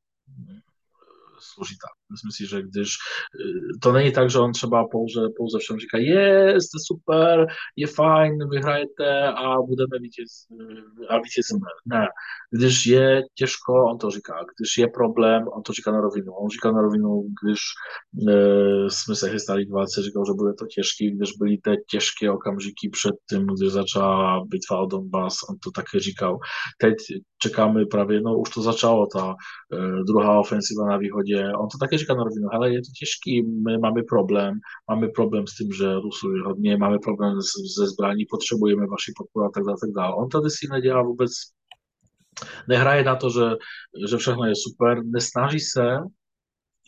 složitá. 1.39 1.89
Myslím 2.11 2.33
si, 2.33 2.51
že 2.51 2.63
když 2.63 2.89
e, 2.89 3.79
to 3.83 3.93
není 3.93 4.13
tak, 4.13 4.31
že 4.31 4.39
on 4.39 4.53
třeba 4.53 4.89
pouze, 4.89 5.21
pouze 5.37 5.59
všem 5.59 5.79
říká, 5.79 5.99
je, 5.99 6.55
jste 6.61 6.79
super, 6.87 7.47
je 7.77 7.87
fajn, 7.87 8.49
vyhrajete 8.51 9.27
a 9.27 9.57
budeme 9.57 9.99
vítěz, 10.03 10.31
a 11.09 11.17
vítězíme. 11.17 11.69
Ne. 11.87 12.07
Když 12.53 12.87
je 12.87 13.23
těžko, 13.35 13.73
on 13.91 13.99
to 13.99 14.11
říká. 14.11 14.35
Když 14.59 14.79
je 14.79 14.89
problém, 14.89 15.49
on 15.49 15.63
to 15.63 15.73
říká 15.73 15.93
na 15.93 16.01
rovinu. 16.01 16.33
On 16.33 16.51
říká 16.51 16.73
na 16.73 16.81
rovinu, 16.81 17.23
když 17.43 17.61
e, 18.29 18.91
jsme 18.91 19.15
se 19.15 19.31
chystali 19.31 19.67
k 19.67 19.73
válce, 19.73 20.03
říkal, 20.03 20.25
že 20.27 20.33
bude 20.33 20.53
to 20.55 20.67
těžké, 20.67 21.11
když 21.11 21.33
byly 21.39 21.59
ty 21.65 21.71
těžké 21.91 22.31
okamžiky 22.31 22.89
před 22.89 23.15
tím, 23.31 23.47
když 23.47 23.73
začala 23.73 24.45
bitva 24.45 24.81
o 24.81 24.87
Donbass, 24.87 25.37
on 25.51 25.59
to 25.59 25.71
také 25.71 26.01
říkal. 26.01 26.39
Teď 26.81 26.95
čekáme 27.43 27.87
právě, 27.91 28.21
no 28.21 28.39
už 28.39 28.51
to 28.51 28.63
začalo, 28.63 29.07
ta 29.07 29.35
e, 29.73 30.05
druhá 30.05 30.39
ofensiva 30.39 30.87
na 30.87 30.97
východě. 30.97 31.53
On 31.61 31.69
to 31.69 31.79
také 31.81 31.98
na 32.15 32.25
rovinu, 32.25 32.49
ale 32.53 32.71
těžký, 32.99 33.43
my 33.43 33.79
máme 33.79 34.03
problém, 34.09 34.55
máme 34.91 35.09
problém 35.09 35.47
s 35.47 35.55
tím, 35.55 35.73
že 35.73 35.95
Rusů 35.95 36.37
je 36.37 36.43
hodně, 36.43 36.77
máme 36.77 36.99
problém 36.99 37.43
se 37.77 37.87
zbraní, 37.87 38.27
potřebujeme 38.31 38.87
vaši 38.87 39.13
podporu 39.17 39.47
a 39.47 39.51
tak 39.55 39.65
dále, 39.65 39.77
tak 39.81 39.91
dále. 39.91 40.15
On 40.15 40.29
tady 40.29 40.51
si 40.51 40.67
nedělá 40.71 41.03
vůbec, 41.03 41.31
nehraje 42.69 43.05
na 43.05 43.17
to, 43.17 43.31
že, 43.31 43.47
že 44.11 44.17
všechno 44.17 44.45
je 44.45 44.55
super, 44.57 45.05
nesnaží 45.05 45.61
se, 45.61 45.99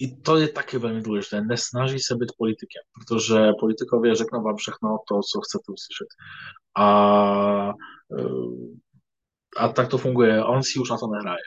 i 0.01 0.17
to 0.17 0.37
je 0.37 0.49
také 0.49 0.79
velmi 0.79 1.03
důležité, 1.03 1.41
nesnaží 1.41 1.99
se 1.99 2.15
být 2.17 2.33
politikem, 2.39 2.83
protože 2.95 3.53
politikové 3.61 4.15
řeknou 4.15 4.43
vám 4.43 4.57
všechno 4.57 4.99
to, 5.09 5.15
co 5.15 5.41
chcete 5.41 5.73
uslyšet. 5.73 6.09
A, 6.77 7.73
a 9.57 9.69
tak 9.69 9.89
to 9.89 9.99
funguje, 9.99 10.45
on 10.45 10.63
si 10.63 10.79
na 10.91 10.99
to 10.99 11.07
nehraje 11.07 11.45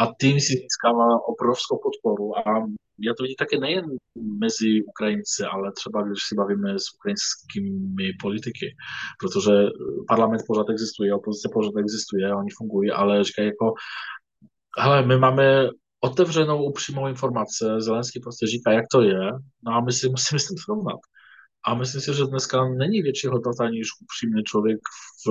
a 0.00 0.06
tým 0.18 0.40
si 0.40 0.52
získává 0.62 1.08
obrovskou 1.28 1.80
podporu 1.82 2.38
a 2.38 2.42
já 3.06 3.14
to 3.14 3.22
vidím 3.22 3.36
také 3.38 3.58
nejen 3.58 3.84
mezi 4.40 4.82
Ukrajinci, 4.82 5.42
ale 5.52 5.72
třeba 5.72 6.02
když 6.02 6.22
si 6.28 6.34
bavíme 6.34 6.78
s 6.78 6.84
ukrajinskými 6.94 8.12
politiky, 8.20 8.66
protože 9.20 9.52
parlament 10.08 10.42
pořád 10.46 10.70
existuje, 10.70 11.14
opozice 11.14 11.48
pořád 11.52 11.76
existuje, 11.78 12.34
oni 12.34 12.50
fungují, 12.58 12.90
ale 12.90 13.24
říkají 13.24 13.48
jako, 13.48 13.74
hele, 14.78 15.06
my 15.06 15.18
máme 15.18 15.68
otevřenou, 16.00 16.64
upřímnou 16.64 17.08
informaci, 17.08 17.64
Zelenský 17.78 18.20
prostě 18.20 18.46
říká, 18.46 18.72
jak 18.72 18.84
to 18.92 19.02
je, 19.02 19.20
no 19.64 19.72
a 19.72 19.80
my 19.80 19.92
si 19.92 20.08
musíme 20.08 20.38
s 20.38 20.48
tím 20.48 20.58
srovnat. 20.58 21.00
A 21.66 21.74
myslím 21.74 22.00
si, 22.00 22.14
že 22.14 22.24
dneska 22.24 22.68
není 22.68 23.02
větší 23.02 23.26
hodnota 23.26 23.64
než 23.64 23.88
upřímný 24.02 24.42
člověk 24.44 24.78
v, 25.26 25.30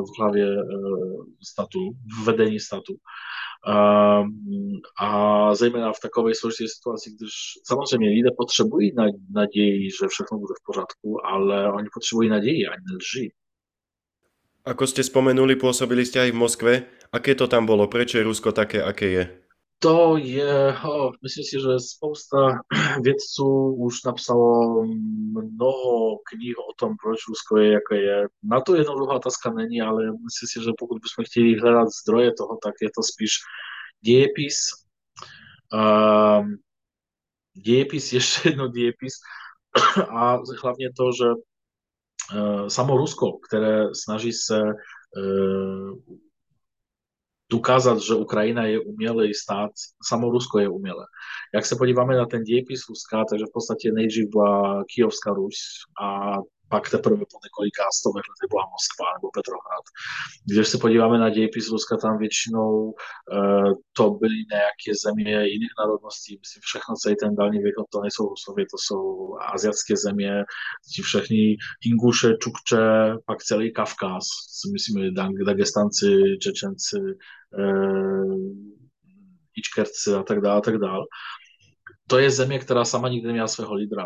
v 0.00 0.18
hlavě 0.20 0.46
e, 0.52 0.64
statu, 1.50 1.78
v 2.20 2.24
vedení 2.24 2.60
statu. 2.60 2.94
A, 3.66 4.22
a 5.00 5.08
zejména 5.54 5.92
v 5.92 6.00
takové 6.02 6.34
složité 6.34 6.68
situaci, 6.68 7.10
když 7.10 7.32
samozřejmě 7.64 8.08
lidé 8.08 8.30
potřebují 8.36 8.92
naději, 9.30 9.90
že 9.90 10.08
všechno 10.08 10.38
bude 10.38 10.54
v 10.60 10.64
pořádku, 10.66 11.26
ale 11.26 11.72
oni 11.72 11.88
potřebují 11.94 12.28
naději, 12.28 12.66
ani 12.66 12.88
lži. 12.96 13.32
Ako 14.62 14.86
ste 14.86 15.02
spomenuli, 15.02 15.58
pôsobili 15.58 16.06
ste 16.06 16.22
aj 16.22 16.30
v 16.30 16.38
Moskve. 16.38 16.72
Aké 17.10 17.34
to 17.34 17.50
tam 17.50 17.66
bolo? 17.66 17.90
Prečo 17.90 18.22
je 18.22 18.26
Rusko 18.30 18.54
také, 18.54 18.78
aké 18.78 19.06
je? 19.10 19.41
To 19.82 20.16
je, 20.16 20.78
oh, 20.84 21.12
myslím 21.22 21.44
si, 21.44 21.60
že 21.60 21.78
spousta 21.78 22.36
vědců 23.02 23.74
už 23.78 24.04
napsalo 24.04 24.84
mnoho 25.32 26.18
knih 26.30 26.54
o 26.58 26.72
tom, 26.78 26.96
proč 27.02 27.18
Rusko 27.28 27.56
je, 27.56 27.72
jaké 27.72 27.96
je. 28.02 28.28
Na 28.42 28.60
to 28.60 28.76
jednoduchá 28.76 29.14
otázka 29.14 29.50
není, 29.50 29.80
ale 29.80 30.04
myslím 30.04 30.48
si, 30.52 30.64
že 30.64 30.70
pokud 30.78 30.98
bychom 31.02 31.24
chtěli 31.24 31.60
hledat 31.60 31.88
zdroje 32.02 32.32
toho, 32.38 32.58
tak 32.62 32.74
je 32.82 32.88
to 32.96 33.02
spíš 33.02 33.30
dějepis. 34.04 34.56
Um, 35.74 36.56
dějepis, 37.64 38.12
ještě 38.18 38.48
jedno 38.48 38.68
dějepis 38.68 39.14
a 40.10 40.38
hlavně 40.62 40.88
to, 40.96 41.10
že 41.22 41.28
uh, 41.30 42.66
samo 42.66 42.96
Rusko, 42.96 43.38
které 43.48 43.94
snaží 43.94 44.32
se 44.32 44.62
uh, 44.62 45.98
dokázat, 47.52 47.98
že 47.98 48.14
Ukrajina 48.14 48.64
je 48.64 48.80
umělý 48.80 49.34
stát, 49.34 49.70
samo 50.08 50.30
Rusko 50.30 50.58
je 50.58 50.68
umělé. 50.68 51.04
Jak 51.54 51.66
se 51.66 51.76
podíváme 51.76 52.16
na 52.16 52.26
ten 52.26 52.42
dějepis 52.42 52.80
Ruska, 52.88 53.24
takže 53.30 53.44
v 53.44 53.54
podstatě 53.54 53.92
nejdřív 53.92 54.26
byla 54.28 54.84
Kijovská 54.94 55.30
Rus 55.30 55.58
a 56.02 56.36
pak 56.72 56.90
teprve 56.90 57.24
po 57.32 57.38
několika 57.46 57.82
stovek 57.98 58.24
let 58.28 58.40
byla 58.52 58.64
Moskva 58.74 59.06
nebo 59.16 59.28
Petrohrad. 59.36 59.84
Když 60.50 60.68
se 60.68 60.78
podíváme 60.84 61.16
na 61.24 61.28
dějepis 61.36 61.70
Ruska, 61.72 61.94
tam 61.96 62.14
většinou 62.24 62.68
uh, 62.84 63.70
to 63.98 64.04
byly 64.20 64.38
nějaké 64.56 64.90
země 65.04 65.34
jiných 65.54 65.74
národností, 65.80 66.32
myslím 66.42 66.60
všechno, 66.68 66.90
celý 67.02 67.14
ten 67.16 67.30
dálný 67.38 67.58
východ, 67.64 67.86
to 67.92 68.00
nejsou 68.04 68.24
Rusové, 68.32 68.62
to 68.72 68.78
jsou 68.84 69.02
azijské 69.54 69.94
země, 70.06 70.32
ti 70.94 71.02
všechny 71.02 71.40
Inguše, 71.88 72.28
Čukče, 72.42 72.84
pak 73.28 73.38
celý 73.48 73.66
Kavkaz, 73.78 74.24
myslíme 74.72 75.00
Dagestanci, 75.46 76.10
Čečenci, 76.42 77.00
uh, 77.58 78.36
Ičkerci 79.60 80.10
a 80.20 80.22
tak 80.22 80.40
dále, 80.40 80.58
a 80.58 80.64
tak 80.68 80.76
dále. 80.86 81.04
To 82.06 82.18
je 82.18 82.30
země, 82.30 82.58
která 82.58 82.84
sama 82.84 83.08
nikdy 83.08 83.26
neměla 83.26 83.48
svého 83.48 83.74
lídra 83.74 84.04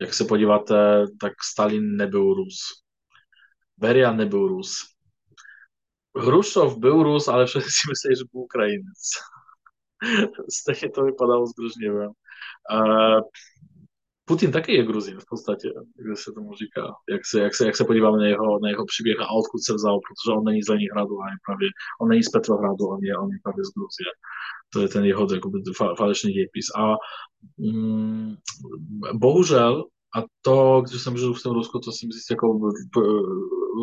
jak 0.00 0.14
se 0.14 0.24
podíváte, 0.24 1.04
tak 1.20 1.32
Stalin 1.52 1.96
nebyl 1.96 2.34
Rus. 2.34 2.58
Beria 3.76 4.12
nebyl 4.12 4.48
Rus. 4.48 4.84
Hrušov 6.16 6.78
byl 6.78 7.02
Rus, 7.02 7.28
ale 7.28 7.46
všichni 7.46 7.70
si 7.70 7.90
myslí, 7.90 8.16
že 8.16 8.24
byl 8.32 8.40
Ukrajinec. 8.40 9.02
Stejně 10.60 10.90
to 10.94 11.04
vypadalo 11.04 11.46
s 11.46 11.52
Brežněvem. 11.58 12.10
Putin 14.28 14.52
taky 14.52 14.74
je 14.74 14.84
Gruzin 14.84 15.18
v 15.20 15.28
podstatě, 15.28 15.68
jak 16.08 16.18
se 16.18 16.32
tomu 16.32 16.54
říká. 16.54 16.84
Jak 17.12 17.26
se, 17.26 17.40
jak 17.40 17.54
se, 17.54 17.66
jak 17.66 17.76
se 17.76 17.84
podíváme 17.84 18.18
na 18.18 18.26
jeho, 18.26 18.58
na 18.62 18.68
jeho 18.68 18.84
příběh 18.86 19.16
a 19.20 19.30
odkud 19.40 19.60
se 19.64 19.74
vzal, 19.74 19.98
protože 20.06 20.36
on 20.38 20.44
není 20.44 20.62
z 20.62 20.68
Leningradu, 20.68 21.14
on, 21.16 21.28
je 21.28 21.38
právě, 21.46 21.68
on 22.00 22.08
není 22.08 22.22
z 22.22 22.30
Petrohradu, 22.30 22.84
on 22.94 23.00
je, 23.04 23.18
on 23.18 23.32
je 23.32 23.38
právě 23.42 23.64
z 23.64 23.72
Gruzie. 23.76 24.10
To 24.72 24.80
je 24.80 24.88
ten 24.88 25.04
jeho 25.04 25.34
jakoby, 25.34 25.58
falešný 25.98 26.32
dějepis. 26.32 26.66
A 26.82 26.82
mm, 27.58 28.34
bohužel, 29.12 29.84
a 30.16 30.18
to, 30.42 30.82
když 30.88 31.02
jsem 31.02 31.16
žil 31.16 31.34
v 31.34 31.42
tom 31.42 31.54
Rusku, 31.54 31.78
to 31.78 31.92
si 31.92 32.06
myslím, 32.06 32.34
jako 32.34 32.46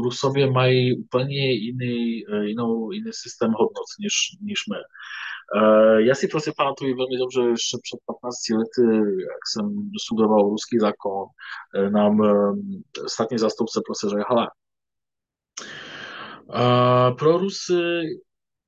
Rusově 0.03 0.51
mají 0.51 0.97
úplně 0.97 1.51
jiný, 1.51 2.23
jinou, 2.41 2.91
jiný 2.91 3.11
systém 3.13 3.51
hodnot, 3.51 3.89
než, 4.03 4.13
než 4.41 4.59
my. 4.71 4.77
Já 5.97 6.15
si 6.15 6.27
prostě 6.27 6.51
pamatuju 6.57 6.97
velmi 6.97 7.17
dobře, 7.17 7.41
ještě 7.41 7.77
před 7.81 7.99
15 8.05 8.49
lety, 8.49 8.97
jak 9.21 9.41
jsem 9.51 9.91
studoval 10.05 10.49
ruský 10.49 10.79
zákon, 10.79 11.25
nám 11.89 12.21
státní 13.07 13.37
zastupce 13.37 13.81
prostě 13.85 14.07
řekl, 14.09 14.47
pro 17.17 17.37
Rusy 17.37 18.01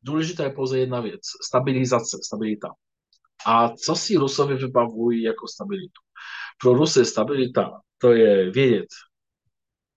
důležitá 0.01 0.43
je 0.43 0.49
pouze 0.49 0.79
jedna 0.79 1.01
věc, 1.01 1.21
stabilizace, 1.47 2.17
stabilita. 2.25 2.67
A 3.47 3.69
co 3.69 3.95
si 3.95 4.17
Rusovi 4.17 4.55
vybavují 4.55 5.23
jako 5.23 5.47
stabilitu? 5.47 6.01
Pro 6.61 6.73
Rusy 6.73 7.05
stabilita 7.05 7.81
to 7.97 8.11
je 8.11 8.51
vědět, 8.51 8.87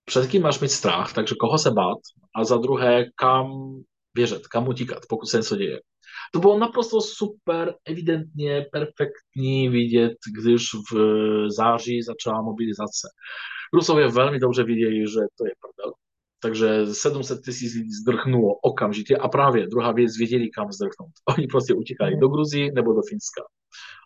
před 0.05 0.27
kým 0.27 0.41
máš 0.41 0.59
mít 0.59 0.69
strach, 0.69 1.13
takže 1.13 1.35
koho 1.39 1.57
se 1.57 1.71
bát 1.71 1.97
a 2.35 2.43
za 2.43 2.57
druhé, 2.57 3.05
kam 3.15 3.75
běžet, 4.13 4.47
kam 4.47 4.67
utíkat, 4.67 4.99
pokud 5.09 5.25
se 5.25 5.37
něco 5.37 5.55
děje. 5.55 5.81
To 6.33 6.39
bylo 6.39 6.59
naprosto 6.59 7.01
super, 7.01 7.75
evidentně 7.85 8.65
perfektní 8.71 9.69
vidět, 9.69 10.13
když 10.41 10.63
v 10.91 10.95
září 11.49 12.01
začala 12.01 12.41
mobilizace. 12.41 13.07
Rusové 13.73 14.07
velmi 14.07 14.39
dobře 14.39 14.63
viděli, 14.63 14.99
že 14.99 15.19
to 15.37 15.45
je 15.45 15.51
prdel, 15.61 15.93
takže 16.41 16.85
700 16.85 17.41
tisíc 17.45 17.75
lidí 17.75 17.91
zdrchnulo 17.91 18.53
okamžitě 18.63 19.17
a 19.17 19.27
právě 19.27 19.67
druhá 19.67 19.91
věc 19.91 20.17
věděli, 20.17 20.49
kam 20.49 20.71
zdrchnout. 20.71 21.11
Oni 21.37 21.47
prostě 21.47 21.73
utíkali 21.73 22.17
do 22.17 22.27
Gruzí 22.27 22.71
nebo 22.71 22.93
do 22.93 23.01
Finska. 23.09 23.41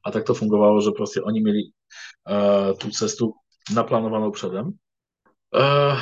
A 0.05 0.11
tak 0.11 0.23
to 0.23 0.33
fungovalo, 0.33 0.81
že 0.81 0.91
prostě 0.95 1.21
oni 1.21 1.41
měli 1.41 1.59
uh, 1.63 2.77
tu 2.77 2.89
cestu 2.89 3.33
naplánovanou 3.75 4.31
předem. 4.31 4.65
Uh, 4.65 5.99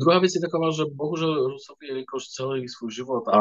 Druhá 0.00 0.18
věc 0.18 0.34
je 0.34 0.40
taková, 0.40 0.70
že 0.70 0.82
bohužel 0.94 1.34
Rusové, 1.34 1.86
jelikož 1.88 2.24
celý 2.24 2.68
svůj 2.68 2.90
život 2.90 3.28
a 3.28 3.40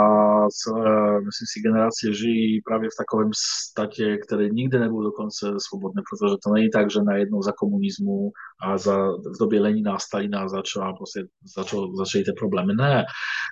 celé, 0.50 1.22
myslím 1.22 1.48
si, 1.52 1.62
generácie 1.62 2.14
žijí 2.14 2.62
právě 2.62 2.90
v 2.90 2.98
takovém 2.98 3.32
statě, 3.70 4.18
který 4.18 4.50
nikdy 4.52 4.80
nebyl 4.80 5.04
dokonce 5.04 5.54
svobodný, 5.68 6.02
protože 6.10 6.36
to 6.44 6.54
není 6.54 6.70
tak, 6.70 6.92
že 6.92 7.00
najednou 7.04 7.42
za 7.42 7.52
komunismu 7.52 8.32
a 8.64 8.78
za, 8.78 8.98
v 9.12 9.38
době 9.40 9.62
Lenina 9.62 10.00
Stalina 10.00 10.48
začala, 10.48 10.94
prostě, 10.94 11.28
začal, 11.58 11.96
začaly 11.96 12.24
ty 12.24 12.32
problémy. 12.34 12.74
Ne, 12.76 13.06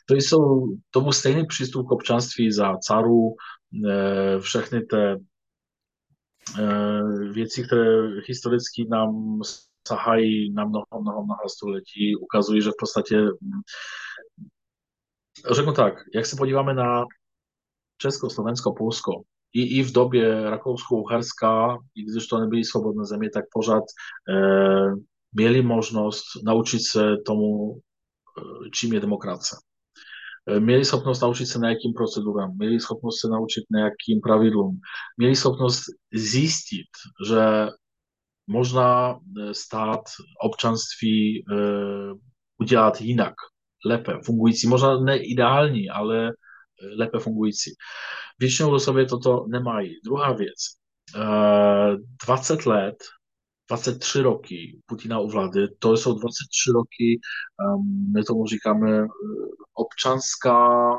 to 0.06 0.15
jsou, 0.15 0.67
to 0.91 1.01
byl 1.01 1.12
stejný 1.12 1.46
přístup 1.46 1.88
k 1.88 1.91
občanství 1.91 2.51
za 2.51 2.77
caru, 2.77 3.36
e, 3.89 4.39
všechny 4.39 4.82
ty 4.82 4.98
e, 4.98 5.17
věci, 7.34 7.63
které 7.63 8.08
historicky 8.27 8.88
nám 8.89 9.39
sahají 9.88 10.53
na 10.53 10.65
mnoho, 10.65 10.86
mnoho, 11.01 11.24
mnoho 11.24 11.50
století, 11.50 12.15
ukazují, 12.15 12.62
že 12.62 12.70
v 12.70 12.79
podstatě 12.79 13.17
řeknu 15.51 15.74
tak, 15.74 15.94
jak 16.15 16.25
se 16.25 16.36
podíváme 16.36 16.74
na 16.74 17.06
Česko, 17.98 18.29
Slovensko, 18.29 18.74
Polsko, 18.77 19.12
i, 19.53 19.79
i 19.79 19.84
v 19.84 19.91
době 19.91 20.50
Rakousko-Uherska, 20.50 21.77
i 21.96 22.03
když 22.03 22.27
to 22.27 22.39
nebyly 22.39 22.63
svobodné 22.63 23.06
země, 23.06 23.29
tak 23.34 23.46
pořád 23.53 23.84
eh, 24.29 24.91
měli 25.34 25.62
možnost 25.62 26.24
naučit 26.46 26.79
se 26.79 27.17
tomu, 27.25 27.75
eh, 27.75 28.70
čím 28.74 28.94
je 28.94 29.00
demokracie. 29.00 29.58
Eh, 30.50 30.60
měli 30.60 30.86
schopnost 30.86 31.22
naučit 31.22 31.46
se 31.46 31.60
nějakým 31.60 31.94
procedurám, 31.94 32.58
měli 32.58 32.79
schopnost 32.79 33.22
se 33.22 33.27
naučit 33.27 33.63
nějakým 33.72 34.22
pravidlům, 34.22 34.79
měli 35.17 35.36
schopnost 35.36 35.84
zjistit, 36.13 36.91
že 37.27 37.67
možná 38.48 39.20
e, 39.39 39.54
stát 39.54 40.01
občanství 40.42 41.39
e, 41.39 41.44
udělat 42.58 43.01
jinak, 43.01 43.34
lépe 43.86 44.13
fungující, 44.25 44.68
možná 44.68 45.00
ne 45.00 45.18
ideální, 45.18 45.89
ale 45.89 46.27
e, 46.27 46.32
lépe 46.98 47.20
fungující. 47.20 47.72
Většinou 48.39 48.80
sobě 48.80 49.06
toto 49.06 49.46
nemají. 49.48 49.96
Druhá 50.06 50.34
věc, 50.34 50.58
20 52.25 52.66
let, 52.66 52.96
23 53.70 54.22
roky 54.22 54.80
Putina 54.86 55.20
u 55.20 55.27
vlády, 55.27 55.68
to 55.80 55.98
jsou 55.98 56.20
23 56.20 56.72
roky, 56.72 57.20
my 58.16 58.24
tomu 58.24 58.46
říkáme 58.46 59.08
občanská 59.74 60.92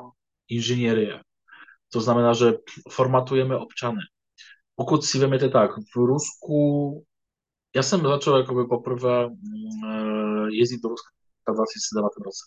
inženýrie. 0.49 1.21
To 1.93 2.01
znamená, 2.01 2.33
že 2.33 2.53
formatujeme 2.91 3.57
občany. 3.57 4.01
Pokud 4.75 5.05
si 5.05 5.19
vezmete 5.19 5.49
tak, 5.49 5.71
v 5.71 5.97
Rusku 5.97 7.05
ja 7.79 7.83
som 7.87 8.03
začal 8.03 8.43
akoby 8.43 8.67
poprvé 8.67 9.31
jezdit 10.51 10.83
do 10.83 10.89
Ruska 10.91 11.11
v 11.47 11.55
2019 11.55 12.27
roce. 12.27 12.45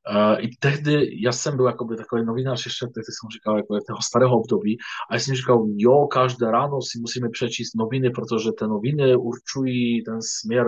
Uh, 0.00 0.44
I 0.44 0.48
tehdy 0.58 1.22
já 1.22 1.32
jsem 1.32 1.56
byl 1.56 1.66
jakoby 1.66 1.96
takový 1.96 2.24
novinář 2.24 2.66
ještě, 2.66 2.86
tehdy 2.86 3.12
jsem 3.12 3.28
říkal 3.34 3.56
jako 3.56 3.74
toho 3.88 4.02
starého 4.02 4.40
období 4.40 4.76
a 5.10 5.16
jsem 5.16 5.34
říkal, 5.34 5.66
jo, 5.76 6.06
každé 6.06 6.50
ráno 6.50 6.82
si 6.82 6.98
musíme 7.00 7.28
přečíst 7.28 7.76
noviny, 7.76 8.10
protože 8.10 8.50
ty 8.58 8.64
noviny 8.64 9.16
určují 9.16 10.04
ten 10.04 10.18
směr 10.22 10.66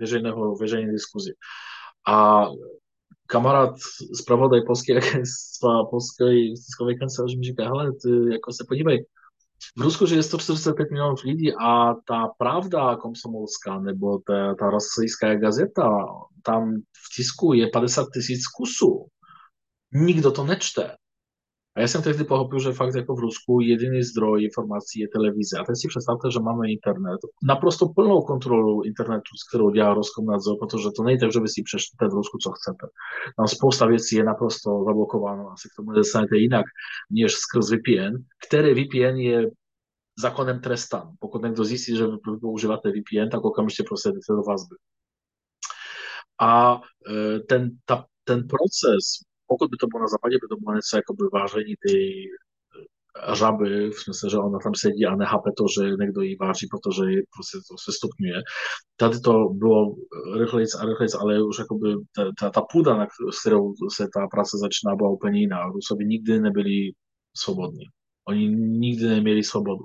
veřejného, 0.00 0.56
veřejné 0.56 0.92
diskuzi. 0.92 1.32
A 2.08 2.46
kamarád 3.26 3.74
z 4.18 4.22
pravodaj 4.22 4.62
polské 4.66 4.94
polské 5.90 6.24
tiskové 6.56 6.94
kanceláře 6.94 7.36
mi 7.36 7.44
říká, 7.44 7.64
hele, 7.64 7.92
ty 7.92 8.32
jako 8.32 8.52
se 8.52 8.64
podívej, 8.68 9.04
v 9.78 9.80
Rusku 9.80 10.06
žije 10.06 10.22
145 10.22 10.90
milionů 10.90 11.14
lidí 11.24 11.52
a 11.54 11.94
ta 11.94 12.28
pravda 12.38 12.96
komsomolská 12.96 13.80
nebo 13.80 14.18
ta, 14.18 14.54
ta 14.54 14.70
rosyjská 14.70 15.34
gazeta, 15.34 16.06
tam 16.44 16.74
v 16.74 17.16
tisku 17.16 17.52
je 17.52 17.66
50 17.72 18.06
tisíc 18.14 18.46
kusů. 18.46 19.06
Nikdo 19.92 20.32
to 20.32 20.44
nečte. 20.44 20.96
A 21.76 21.80
já 21.80 21.88
jsem 21.88 22.02
tehdy 22.02 22.24
pochopil, 22.24 22.58
že 22.58 22.72
fakt 22.72 22.94
jako 22.94 23.14
v 23.14 23.20
Rusku 23.20 23.60
jediný 23.60 24.02
zdroj 24.02 24.44
informací 24.44 25.00
je 25.00 25.08
televize. 25.08 25.58
A 25.58 25.64
teď 25.64 25.76
si 25.76 25.88
představte, 25.88 26.30
že 26.30 26.40
máme 26.40 26.70
internet, 26.70 27.20
naprosto 27.42 27.88
plnou 27.88 28.20
kontrolu 28.22 28.82
internetu, 28.82 29.32
s 29.40 29.48
kterou 29.48 29.70
dělá 29.70 29.94
Roskomnadzor, 29.94 30.56
protože 30.60 30.88
to 30.96 31.02
není 31.02 31.18
tak, 31.18 31.32
že 31.32 31.40
vy 31.40 31.48
si 31.48 31.62
přečtete 31.62 32.08
v 32.08 32.14
Rusku, 32.18 32.38
co 32.38 32.50
chcete. 32.50 32.86
Tam 33.36 33.46
spousta 33.48 33.86
věcí 33.86 34.16
je 34.16 34.24
naprosto 34.24 34.84
zablokováno, 34.86 35.50
asi 35.50 35.68
k 35.68 35.76
tomu 35.76 35.90
nedostanete 35.90 36.36
jinak, 36.36 36.66
než 37.10 37.32
skrz 37.32 37.70
VPN, 37.70 38.14
který 38.48 38.68
VPN 38.74 39.16
je 39.16 39.50
zákonem 40.22 40.60
trestan. 40.60 41.12
Pokud 41.20 41.42
někdo 41.42 41.64
zjistí, 41.64 41.96
že 41.96 42.06
používáte 42.40 42.90
VPN, 42.90 43.30
tak 43.30 43.44
okamžitě 43.44 43.82
jdete 43.82 44.32
do 44.32 44.42
vazby. 44.42 44.76
A 46.40 46.80
e, 47.10 47.40
ten, 47.40 47.70
ten 48.24 48.48
proces, 48.48 49.04
pokud 49.46 49.70
by 49.70 49.76
to 49.76 49.86
bylo 49.86 50.00
na 50.02 50.08
západě, 50.08 50.36
by 50.42 50.48
to 50.48 50.56
bylo 50.56 50.74
něco 50.74 50.96
jako 50.96 51.14
by 51.14 51.24
vážení 51.32 51.74
ty 51.86 51.94
žaby, 53.32 53.90
v 53.90 53.94
smysle, 53.94 54.30
že 54.30 54.36
ona 54.36 54.58
tam 54.58 54.74
sedí 54.74 55.06
a 55.06 55.16
nechápe 55.16 55.50
to, 55.56 55.64
že 55.74 55.90
někdo 55.90 56.20
jí 56.20 56.36
váží, 56.36 56.66
protože 56.70 57.02
prostě 57.34 57.58
to 57.68 57.74
se 57.84 57.92
stupňuje. 57.98 58.42
Tady 58.96 59.20
to 59.20 59.32
bylo 59.48 59.94
rychlejc 60.38 60.74
a 60.74 60.86
rychlejc, 60.86 61.14
ale 61.14 61.42
už 61.42 61.58
jakoby 61.58 61.88
ta, 62.16 62.24
ta, 62.40 62.50
ta 62.50 62.62
půda, 62.72 62.96
na 62.96 63.06
kterou 63.40 63.74
se 63.96 64.08
ta 64.14 64.26
práce 64.26 64.56
začíná, 64.58 64.96
byla 64.96 65.10
úplně 65.10 65.40
jiná. 65.40 65.66
Rusovi 65.66 66.04
nikdy 66.04 66.40
nebyli 66.40 66.92
svobodní. 67.36 67.84
Oni 68.28 68.48
nikdy 68.48 69.06
neměli 69.06 69.44
svobodu. 69.44 69.84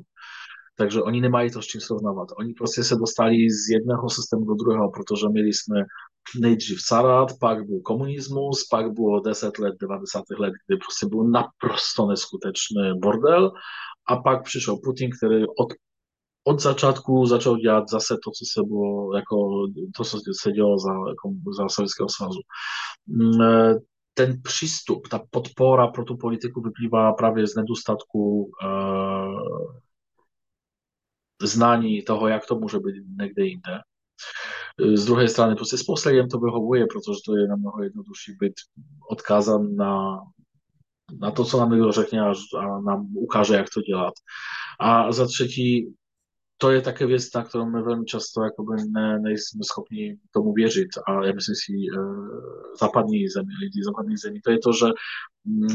Takže 0.78 1.02
oni 1.02 1.22
nemají 1.22 1.52
to 1.52 1.62
s 1.62 1.66
čím 1.66 1.82
srovnávat. 1.82 2.28
Oni 2.38 2.54
prostě 2.54 2.84
se 2.84 2.96
dostali 2.96 3.36
z 3.50 3.70
jedného 3.70 4.10
systému 4.10 4.46
do 4.46 4.56
druhého, 4.56 4.92
protože 4.92 5.30
měli 5.30 5.54
jsme 5.54 5.84
nejdřív 6.40 6.82
carát, 6.82 7.28
pak 7.40 7.66
byl 7.66 7.80
komunismus, 7.80 8.68
pak 8.72 8.92
bylo 8.92 9.20
10 9.20 9.60
let, 9.60 9.76
90 9.82 10.24
let, 10.40 10.54
kdy 10.68 10.78
prostě 10.78 11.06
byl 11.08 11.24
naprosto 11.24 12.08
neskutečný 12.08 13.00
bordel 13.02 13.52
a 14.10 14.16
pak 14.16 14.44
přišel 14.44 14.78
Putin, 14.78 15.10
který 15.18 15.46
od 15.60 15.74
od 16.48 16.60
začátku 16.60 17.26
začal 17.26 17.58
dělat 17.58 17.90
zase 17.90 18.14
to, 18.24 18.32
co 18.32 18.46
se 18.54 18.68
bylo, 18.68 19.16
jako 19.16 19.36
to, 19.98 20.04
co 20.04 20.20
se 20.42 20.52
dělo 20.52 20.80
za, 20.80 20.94
za 21.58 21.70
Sovětského 21.70 22.10
svazu. 22.10 22.40
Mm, 23.08 23.78
ten 24.14 24.42
přístup, 24.42 25.08
ta 25.08 25.22
podpora 25.30 25.88
pro 25.88 26.04
tu 26.04 26.18
politiku 26.18 26.62
vyplývá 26.62 27.14
právě 27.14 27.48
z 27.48 27.56
nedostatku 27.56 28.52
uh, 28.64 29.78
znání 31.42 32.02
toho, 32.02 32.28
jak 32.28 32.46
to 32.46 32.56
může 32.56 32.80
být 32.80 32.96
někde 33.22 33.46
jinde. 33.46 33.80
Z 34.96 35.06
druhé 35.06 35.28
strany 35.28 35.56
prostě 35.56 35.78
spousta 35.78 36.10
lidem 36.10 36.30
to 36.30 36.40
vyhovuje, 36.40 36.86
protože 36.86 37.20
to 37.26 37.36
je 37.36 37.48
na 37.48 37.56
mnoho 37.56 37.84
jednodušší 37.84 38.32
být 38.40 38.54
odkázan 39.10 39.76
na, 39.76 40.20
na 41.22 41.32
to, 41.32 41.46
co 41.46 41.60
nám 41.60 41.72
někdo 41.72 41.92
řekne 41.92 42.22
a, 42.22 42.34
a 42.60 42.82
nám 42.82 43.16
ukáže, 43.16 43.56
jak 43.56 43.68
to 43.74 43.82
dělat. 43.82 44.14
A 44.80 45.12
za 45.12 45.28
třetí, 45.28 45.94
to 46.58 46.72
je 46.72 46.82
také 46.82 47.06
věc, 47.06 47.34
na 47.34 47.44
kterou 47.44 47.66
my 47.66 47.82
velmi 47.82 48.06
často 48.06 48.44
jakoby 48.44 48.76
ne, 48.90 49.20
nejsme 49.20 49.60
schopni 49.64 50.18
tomu 50.32 50.54
věřit. 50.54 50.90
A 51.08 51.26
já 51.26 51.34
myslím 51.34 51.56
si, 51.56 51.72
e, 51.74 52.00
západní 52.80 53.30
zemi, 53.30 53.54
lidi 53.62 53.84
západní 53.84 54.18
zemi, 54.18 54.40
to 54.42 54.52
je 54.52 54.60
to, 54.60 54.72
že 54.74 54.86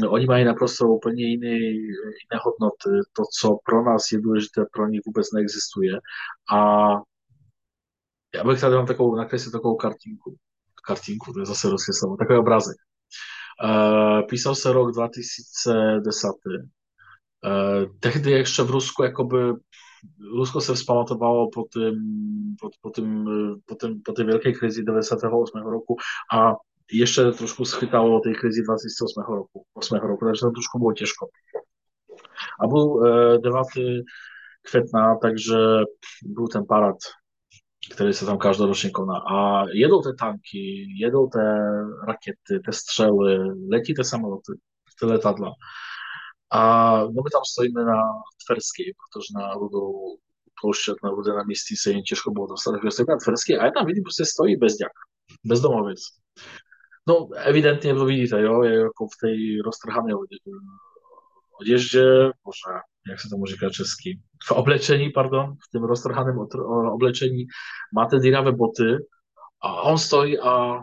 oni 0.09 0.25
mají 0.25 0.45
naprosto 0.45 0.87
úplně 0.87 1.23
jiné, 1.23 1.57
jiné 1.57 2.39
hodnoty. 2.43 2.89
To, 3.13 3.23
co 3.39 3.57
pro 3.65 3.83
nás 3.83 4.11
je 4.11 4.21
důležité, 4.21 4.65
pro 4.71 4.87
nich 4.87 5.01
vůbec 5.05 5.31
neexistuje. 5.31 5.93
A 6.53 6.89
já 8.35 8.43
bych 8.43 8.61
tady 8.61 8.75
mám 8.75 8.85
takovou, 8.85 9.15
nakreslit 9.15 9.51
takovou 9.51 9.75
kartinku. 9.75 10.35
Kartinku, 10.87 11.33
to 11.33 11.39
je 11.39 11.45
zase 11.45 11.69
ruské 11.69 11.93
slovo, 11.93 12.17
takový 12.17 12.39
obrázek. 12.39 12.77
E, 13.63 14.23
písal 14.23 14.55
se 14.55 14.71
rok 14.71 14.91
2010. 14.91 16.27
E, 17.45 17.85
tehdy 17.99 18.31
ještě 18.31 18.63
v 18.63 18.69
Rusku 18.69 19.03
jakoby 19.03 19.37
Rusko 20.37 20.61
se 20.61 20.73
vzpamatovalo 20.73 21.49
po, 21.53 21.63
tým, 21.73 21.95
po, 22.59 22.69
po, 22.81 22.89
tým, 22.89 23.25
po, 23.65 23.75
tým, 23.75 24.01
po 24.05 24.11
té 24.11 24.23
velké 24.23 24.51
krizi 24.51 24.83
98. 24.83 25.59
roku 25.59 25.95
a 26.33 26.53
ještě 26.91 27.31
trošku 27.31 27.65
schytalo 27.65 28.19
té 28.19 28.33
krizi 28.33 28.61
2008 28.63 29.33
roku, 29.33 29.65
8 29.73 29.97
roku, 29.97 30.25
takže 30.25 30.41
to 30.41 30.51
trošku 30.51 30.79
bylo 30.79 30.93
těžko. 30.93 31.27
A 32.59 32.67
byl 32.67 33.07
e, 33.07 33.37
9. 33.37 33.63
května, 34.71 35.15
takže 35.21 35.55
byl 36.23 36.47
ten 36.47 36.65
parad, 36.65 36.95
který 37.93 38.13
se 38.13 38.25
tam 38.25 38.37
každoročně 38.37 38.89
koná. 38.89 39.17
A 39.17 39.65
jedou 39.73 40.01
ty 40.01 40.09
tanky, 40.19 40.85
jedou 40.99 41.27
ty 41.27 41.39
rakety, 42.07 42.59
ty 42.65 42.73
střely, 42.73 43.37
letí 43.71 43.93
ty 43.93 44.03
samoloty, 44.03 44.51
ty 44.99 45.05
letadla. 45.05 45.51
A 46.51 46.61
no 47.03 47.19
my 47.25 47.29
tam 47.33 47.41
stojíme 47.51 47.83
na 47.83 48.01
Tverskej, 48.45 48.93
protože 48.93 49.29
na 49.35 49.53
Rudou 49.53 50.17
plošťat 50.61 50.97
na 51.03 51.35
na 51.35 51.43
místě 51.43 51.75
se 51.77 51.91
jen 51.91 52.03
těžko 52.03 52.31
bylo 52.31 52.47
dostat, 52.47 52.71
stojíme 52.91 53.13
na 53.13 53.23
Tverskej 53.25 53.59
a 53.59 53.71
tam 53.71 53.85
vidím, 53.85 54.03
prostě 54.03 54.25
stojí 54.25 54.57
bezďak, 54.57 54.91
bezdomovic. 55.45 55.99
No, 57.07 57.29
evidentně 57.33 57.93
to 57.93 58.05
vidíte, 58.05 58.41
jo, 58.41 58.63
je 58.63 58.75
jako 58.79 59.07
v 59.07 59.17
té 59.21 59.27
roztrhané 59.65 60.13
oděždě, 61.59 62.03
možná, 62.45 62.81
jak 63.09 63.19
se 63.19 63.29
tomu 63.29 63.45
říká 63.45 63.69
česky, 63.69 64.19
v 64.47 64.51
oblečení, 64.51 65.09
pardon, 65.09 65.53
v 65.53 65.71
tom 65.71 65.83
roztrhaném 65.83 66.37
oblečení 66.93 67.45
máte 67.93 68.19
díravé 68.19 68.51
boty 68.51 68.97
a 69.61 69.81
on 69.81 69.97
stojí 69.97 70.39
a 70.39 70.79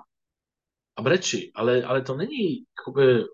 a 1.00 1.02
brečí, 1.02 1.52
ale, 1.54 1.82
ale 1.82 2.02
to 2.02 2.16
není 2.16 2.64
jakoby, 2.78 3.24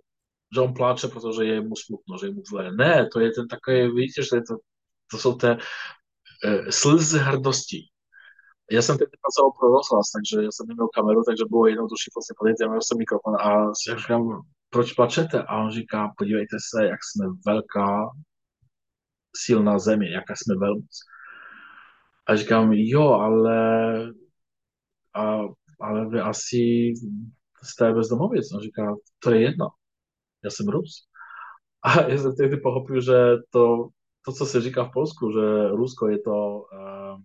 že 0.54 0.60
on 0.60 0.74
pláče, 0.74 1.08
protože 1.08 1.44
je 1.44 1.60
mu 1.60 1.76
smutno, 1.76 2.18
že 2.20 2.26
je 2.26 2.32
mu 2.32 2.42
zlé. 2.48 2.72
Ne, 2.72 3.08
to 3.12 3.20
je 3.20 3.30
ten 3.32 3.48
takové, 3.48 3.90
vidíte, 3.90 4.22
že 4.22 4.30
to, 4.48 4.56
to 5.10 5.18
jsou 5.18 5.34
té 5.34 5.58
e, 6.44 6.72
slzy 6.72 7.18
hrdosti. 7.18 7.88
Já 8.70 8.82
jsem 8.82 8.98
teď 8.98 9.08
pracoval 9.22 9.50
pro 9.58 9.68
rozhlas, 9.68 10.06
takže 10.10 10.44
já 10.44 10.50
jsem 10.52 10.66
neměl 10.66 10.88
kameru, 10.88 11.22
takže 11.26 11.44
bylo 11.50 11.66
jednodušší 11.66 12.10
vlastně 12.14 12.34
podejít, 12.38 12.60
já 12.60 12.68
měl 12.68 12.82
jsem 12.82 12.98
mikrofon 12.98 13.34
a 13.40 13.74
si 13.74 13.98
říkám, 14.00 14.42
proč 14.70 14.92
plačete? 14.92 15.42
A 15.42 15.56
on 15.64 15.70
říká, 15.70 16.12
podívejte 16.18 16.56
se, 16.70 16.86
jak 16.86 17.00
jsme 17.04 17.26
velká, 17.46 18.10
silná 19.36 19.78
země, 19.78 20.10
jaká 20.10 20.34
jsme 20.36 20.54
velmoc. 20.56 20.94
A 22.26 22.36
říkám, 22.36 22.72
jo, 22.72 23.08
ale, 23.08 23.58
a, 25.14 25.40
ale 25.80 26.08
vy 26.08 26.20
asi 26.20 26.92
jste 27.62 27.92
bezdomověc. 27.92 28.52
On 28.52 28.60
říká, 28.60 28.94
to 29.18 29.30
je 29.30 29.40
jedno, 29.42 29.68
já 30.44 30.50
jsem 30.50 30.68
Rus. 30.68 31.08
A 31.82 32.02
já 32.10 32.18
jsem 32.18 32.36
tehdy 32.36 32.56
pochopil, 32.56 33.00
že 33.00 33.14
to, 33.50 33.88
to, 34.24 34.32
co 34.32 34.46
se 34.46 34.60
říká 34.60 34.84
v 34.84 34.92
Polsku, 34.92 35.32
že 35.32 35.68
Rusko 35.68 36.08
je 36.08 36.18
to 36.18 36.58
uh, 36.58 37.20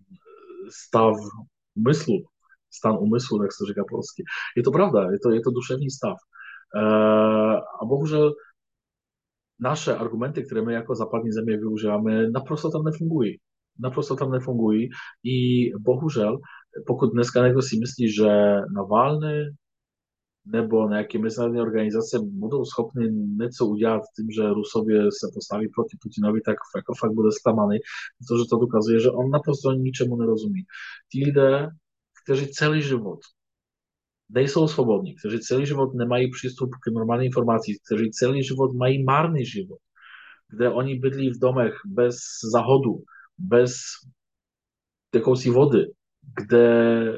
stav 0.71 1.15
umyslu, 1.75 2.15
stan 2.73 2.97
umyslu, 2.99 3.43
jak 3.43 3.51
se 3.53 3.65
říká 3.67 3.83
polsky. 3.89 4.23
Je 4.57 4.63
to 4.63 4.71
pravda, 4.71 5.11
je 5.11 5.19
to, 5.19 5.31
je 5.31 5.41
to 5.41 5.51
duševní 5.51 5.89
stav. 5.89 6.17
Uh, 6.75 7.55
a 7.81 7.85
bohužel 7.85 8.33
naše 9.59 9.95
argumenty, 9.95 10.43
které 10.43 10.61
my 10.61 10.73
jako 10.73 10.95
západní 10.95 11.31
země 11.31 11.57
využíváme, 11.57 12.29
naprosto 12.29 12.71
tam 12.71 12.83
nefungují. 12.83 13.37
Naprosto 13.79 14.15
tam 14.15 14.31
nefungují 14.31 14.89
i 15.23 15.69
bohužel, 15.77 16.39
pokud 16.87 17.13
dneska 17.13 17.43
někdo 17.43 17.61
si 17.61 17.77
myslí, 17.77 18.13
že 18.13 18.29
Navalny 18.75 19.43
nebo 20.45 20.89
nějaké 20.89 21.19
mezinárodní 21.19 21.61
organizace 21.61 22.19
budou 22.19 22.65
schopny 22.65 23.11
něco 23.11 23.65
udělat 23.65 24.01
tím, 24.15 24.27
že 24.31 24.49
Rusově 24.49 25.03
se 25.03 25.27
postaví 25.33 25.69
proti 25.75 25.97
Putinovi, 26.01 26.41
tak 26.41 26.55
jako 26.75 26.93
fakt 26.99 27.13
bude 27.13 27.31
zklamaný, 27.31 27.77
protože 28.17 28.43
to 28.49 28.57
dokazuje, 28.57 28.99
že 28.99 29.09
on 29.09 29.29
naprosto 29.31 29.71
ničemu 29.71 30.15
nerozumí. 30.15 30.61
Ti 31.11 31.25
lidé, 31.25 31.67
kteří 32.23 32.47
celý 32.47 32.81
život 32.81 33.19
nejsou 34.29 34.67
svobodní, 34.67 35.15
kteří 35.15 35.39
celý 35.39 35.65
život 35.65 35.93
nemají 35.93 36.31
přístup 36.31 36.69
k 36.69 36.91
normální 36.91 37.25
informaci, 37.25 37.77
kteří 37.85 38.11
celý 38.11 38.43
život 38.43 38.73
mají 38.73 39.03
marný 39.03 39.45
život, 39.45 39.79
kde 40.49 40.69
oni 40.69 40.99
bydlí 40.99 41.29
v 41.29 41.39
domech 41.39 41.73
bez 41.85 42.15
zahodu, 42.53 43.03
bez 43.37 43.73
jakousi 45.15 45.49
vody, 45.49 45.85
kde 46.35 47.17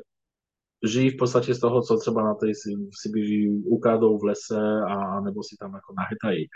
žijí 0.83 1.09
v 1.09 1.17
podstatě 1.17 1.53
z 1.53 1.59
toho, 1.59 1.81
co 1.81 1.97
třeba 1.97 2.23
na 2.23 2.33
té 2.33 2.47
Sibiři 3.01 3.49
ukradou 3.65 4.19
v 4.19 4.23
lese 4.23 4.61
a 4.89 5.21
nebo 5.21 5.43
si 5.43 5.55
tam 5.59 5.73
jako 5.73 5.93
nahytají. 5.97 6.47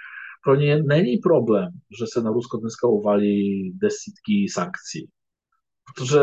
Pro 0.44 0.56
ně 0.56 0.84
není 0.84 1.18
problém, 1.18 1.70
že 2.00 2.06
se 2.14 2.22
na 2.22 2.32
Rusko 2.32 2.58
dneska 2.58 2.88
uvalí 2.88 3.72
desítky 3.74 4.48
sankcí. 4.52 5.10
Protože 5.88 6.20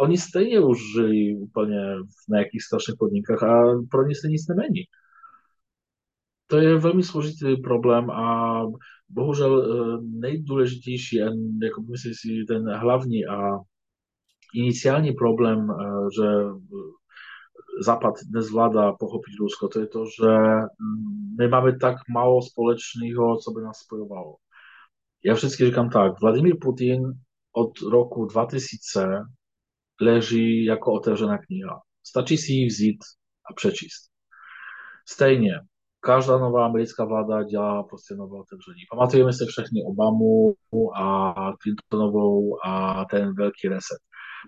oni 0.00 0.18
stejně 0.18 0.60
už 0.60 0.78
žili 0.92 1.36
úplně 1.36 1.80
v 2.26 2.28
nějakých 2.28 2.62
strašných 2.62 2.96
podmínkách 2.98 3.42
a 3.42 3.62
pro 3.90 4.06
ně 4.06 4.14
se 4.14 4.28
nic 4.28 4.48
nemení. 4.48 4.82
To 6.46 6.56
je 6.56 6.78
velmi 6.78 7.02
složitý 7.02 7.56
problém 7.56 8.10
a 8.10 8.62
bohužel 9.08 9.52
eh, 9.62 9.98
nejdůležitější, 10.02 11.16
jako 11.62 11.82
myslím 11.90 12.14
si, 12.14 12.44
ten 12.48 12.68
hlavní 12.68 13.26
a 13.26 13.58
iniciální 14.54 15.12
problém, 15.12 15.70
eh, 15.70 15.84
že 16.16 16.26
Západ 17.76 18.14
dnes 18.32 18.50
vláda 18.50 18.92
pochopiť 18.96 19.32
Rusko, 19.40 19.68
to 19.68 19.86
to, 19.86 20.04
že 20.08 20.32
my 21.38 21.48
máme 21.48 21.78
tak 21.78 21.96
málo 22.08 22.42
společného, 22.42 23.36
co 23.36 23.50
by 23.50 23.62
nás 23.62 23.78
spojovalo. 23.78 24.36
Já 25.24 25.34
vždycky 25.34 25.66
říkám 25.66 25.90
tak, 25.90 26.20
Vladimír 26.20 26.56
Putin 26.60 27.02
od 27.52 27.80
roku 27.90 28.24
2000 28.24 29.24
leží 30.00 30.64
jako 30.64 30.92
otevřená 30.92 31.38
kniha. 31.38 31.80
Stačí 32.06 32.36
si 32.36 32.52
ji 32.52 32.98
a 33.50 33.54
přečíst. 33.54 34.10
Stejně, 35.08 35.52
každá 36.00 36.38
nová 36.38 36.64
americká 36.64 37.04
vláda 37.04 37.42
dělá 37.42 37.82
prostě 37.82 38.14
nové 38.14 38.40
otevření. 38.40 38.80
Pamatujeme 38.90 39.32
si 39.32 39.46
všechny 39.46 39.82
Obamu 39.86 40.54
a 40.96 41.34
Clintonovou 41.62 42.66
a 42.66 43.04
ten 43.04 43.34
velký 43.34 43.68
reset. 43.68 43.98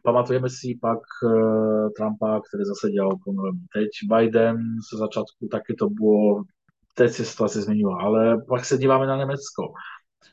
Pamatujeme 0.04 0.48
si 0.50 0.78
pak 0.80 0.98
uh, 1.24 1.88
Trumpa, 1.96 2.40
který 2.48 2.64
zase 2.64 2.90
dělal 2.90 3.16
ponovení. 3.24 3.66
Teď 3.74 3.88
Biden 4.12 4.56
se 4.90 4.96
začátku 4.96 5.48
taky 5.50 5.74
to 5.74 5.88
bylo, 5.88 6.42
teď 6.94 7.10
se 7.10 7.24
situace 7.24 7.62
změnila, 7.62 7.96
ale 8.00 8.42
pak 8.48 8.64
se 8.64 8.78
díváme 8.78 9.06
na 9.06 9.16
Německo. 9.16 9.62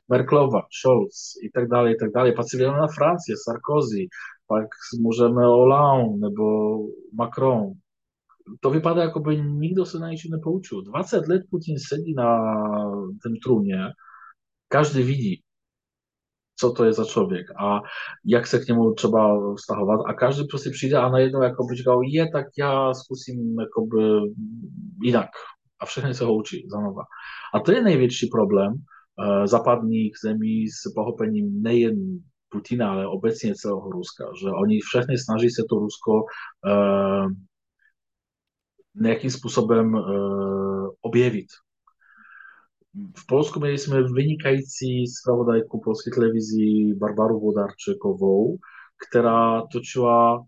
Merklova, 0.10 0.62
Scholz 0.80 1.34
i 1.44 1.50
tak 1.50 1.68
dále, 1.68 1.92
i 1.92 1.96
tak 1.96 2.12
dále. 2.16 2.32
Pak 2.32 2.46
si 2.50 2.58
na 2.58 2.88
Francii, 2.88 3.36
Sarkozy, 3.44 4.08
pak 4.48 4.68
můžeme 5.00 5.46
Hollande 5.46 6.18
nebo 6.18 6.78
Macron. 7.14 7.72
To 8.60 8.70
vypadá, 8.70 9.02
jako 9.02 9.20
by 9.20 9.42
nikdo 9.42 9.86
se 9.86 10.00
na 10.00 10.10
ničem 10.10 10.32
nepoučil. 10.32 10.82
20 10.82 11.28
let 11.28 11.42
Putin 11.50 11.76
sedí 11.80 12.14
na 12.14 12.40
tom 13.24 13.34
trůně, 13.44 13.78
každý 14.68 15.04
vidí, 15.04 15.42
co 16.60 16.72
to 16.72 16.84
je 16.84 16.94
za 16.94 17.06
člověk 17.06 17.46
a 17.60 17.82
jak 18.26 18.48
se 18.48 18.60
k 18.60 18.68
němu 18.68 18.94
třeba 18.94 19.54
vztahovat 19.56 20.02
a 20.08 20.14
každý 20.14 20.48
prostě 20.48 20.70
přijde 20.70 20.98
a 20.98 21.10
najednou 21.10 21.42
jako 21.42 21.64
by 21.64 21.76
říkal, 21.76 22.02
je, 22.04 22.32
tak 22.32 22.46
já 22.58 22.94
zkusím 22.94 23.60
jakoby 23.60 24.32
jinak 25.04 25.30
a 25.80 25.86
všechny 25.86 26.14
se 26.14 26.26
ho 26.26 26.36
učí 26.36 26.68
znova. 26.70 27.04
A 27.54 27.60
to 27.60 27.72
je 27.72 27.84
největší 27.84 28.28
problém 28.28 28.74
uh, 28.74 29.46
západních 29.46 30.14
zemí 30.24 30.68
s 30.68 30.94
pochopením 30.96 31.62
nejen 31.62 31.96
Putina, 32.50 32.92
ale 32.92 33.08
obecně 33.08 33.56
celého 33.56 33.92
Ruska, 33.92 34.26
že 34.42 34.50
oni 34.50 34.80
všechny 34.80 35.18
snaží 35.18 35.50
se 35.50 35.64
to 35.70 35.76
Rusko 35.76 36.24
nějakým 38.96 39.30
způsobem 39.30 39.94
uh, 39.94 40.90
objevit, 41.02 41.46
v 43.18 43.28
Polsku 43.28 43.60
měli 43.60 43.78
jsme 43.78 44.04
vynikající 44.04 45.08
zpravodajku 45.08 45.82
polské 45.84 46.12
televizi 46.12 46.94
Barbaru 46.98 47.40
Vodarčekovou, 47.40 48.58
která 49.08 49.62
točila 49.72 50.46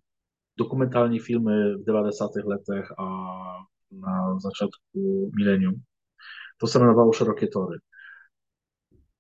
dokumentální 0.58 1.20
filmy 1.20 1.76
v 1.76 1.86
90. 1.86 2.30
letech 2.46 2.92
a 3.00 3.06
na 3.92 4.40
začátku 4.40 5.32
milenium. 5.38 5.82
To 6.58 6.68
se 6.68 6.80
jmenovalo 6.80 7.14
Široké 7.14 7.48
tory. 7.48 7.78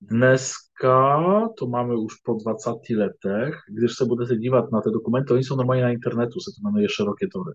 Dneska 0.01 1.19
to 1.57 1.67
máme 1.67 1.95
už 1.95 2.15
po 2.25 2.33
20 2.33 2.69
letech, 2.97 3.55
když 3.69 3.91
se 3.97 4.05
budete 4.05 4.35
dívat 4.35 4.71
na 4.71 4.81
ty 4.81 4.89
dokumenty, 4.93 5.33
oni 5.33 5.43
jsou 5.43 5.55
normálně 5.55 5.83
na 5.83 5.91
internetu, 5.91 6.39
se 6.39 6.51
to 6.51 6.69
jmenuje 6.69 6.87
Široké 6.89 7.27
tory 7.33 7.53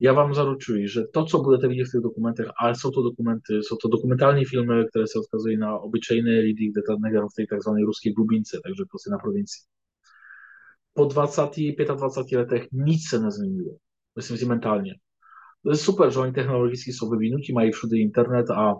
já 0.00 0.12
vám 0.12 0.34
zaručuji, 0.34 0.88
že 0.88 1.00
to, 1.12 1.24
co 1.24 1.38
budete 1.38 1.68
vidět 1.68 1.84
v 1.84 1.90
těch 1.90 2.00
dokumentech, 2.00 2.46
ale 2.60 2.74
jsou 2.74 2.90
to 2.90 3.02
dokumenty, 3.02 3.54
jsou 3.62 3.76
to 3.76 3.88
dokumentální 3.88 4.44
filmy, 4.44 4.84
které 4.90 5.06
se 5.06 5.18
odkazují 5.18 5.56
na 5.56 5.78
obyčejné 5.78 6.40
lidi, 6.40 6.70
kde 6.70 6.82
ta 6.88 6.96
negra 6.96 7.26
v 7.26 7.34
té 7.36 7.56
tzv. 7.56 7.70
ruské 7.86 8.10
glubince, 8.12 8.60
takže 8.64 8.82
na 9.10 9.18
provincii. 9.18 9.62
Po 10.94 11.04
20, 11.04 11.42
25 11.96 12.38
letech 12.38 12.66
nic 12.72 13.08
se 13.08 13.18
nezměnilo. 13.18 13.76
Myslím 14.16 14.36
si 14.36 14.46
mentálně. 14.46 14.94
To 15.64 15.70
je 15.70 15.76
super, 15.76 16.10
že 16.10 16.18
oni 16.18 16.32
technologicky 16.32 16.92
jsou 16.92 17.10
vyvinutí, 17.10 17.52
mají 17.52 17.72
všude 17.72 17.98
internet 17.98 18.50
a, 18.50 18.74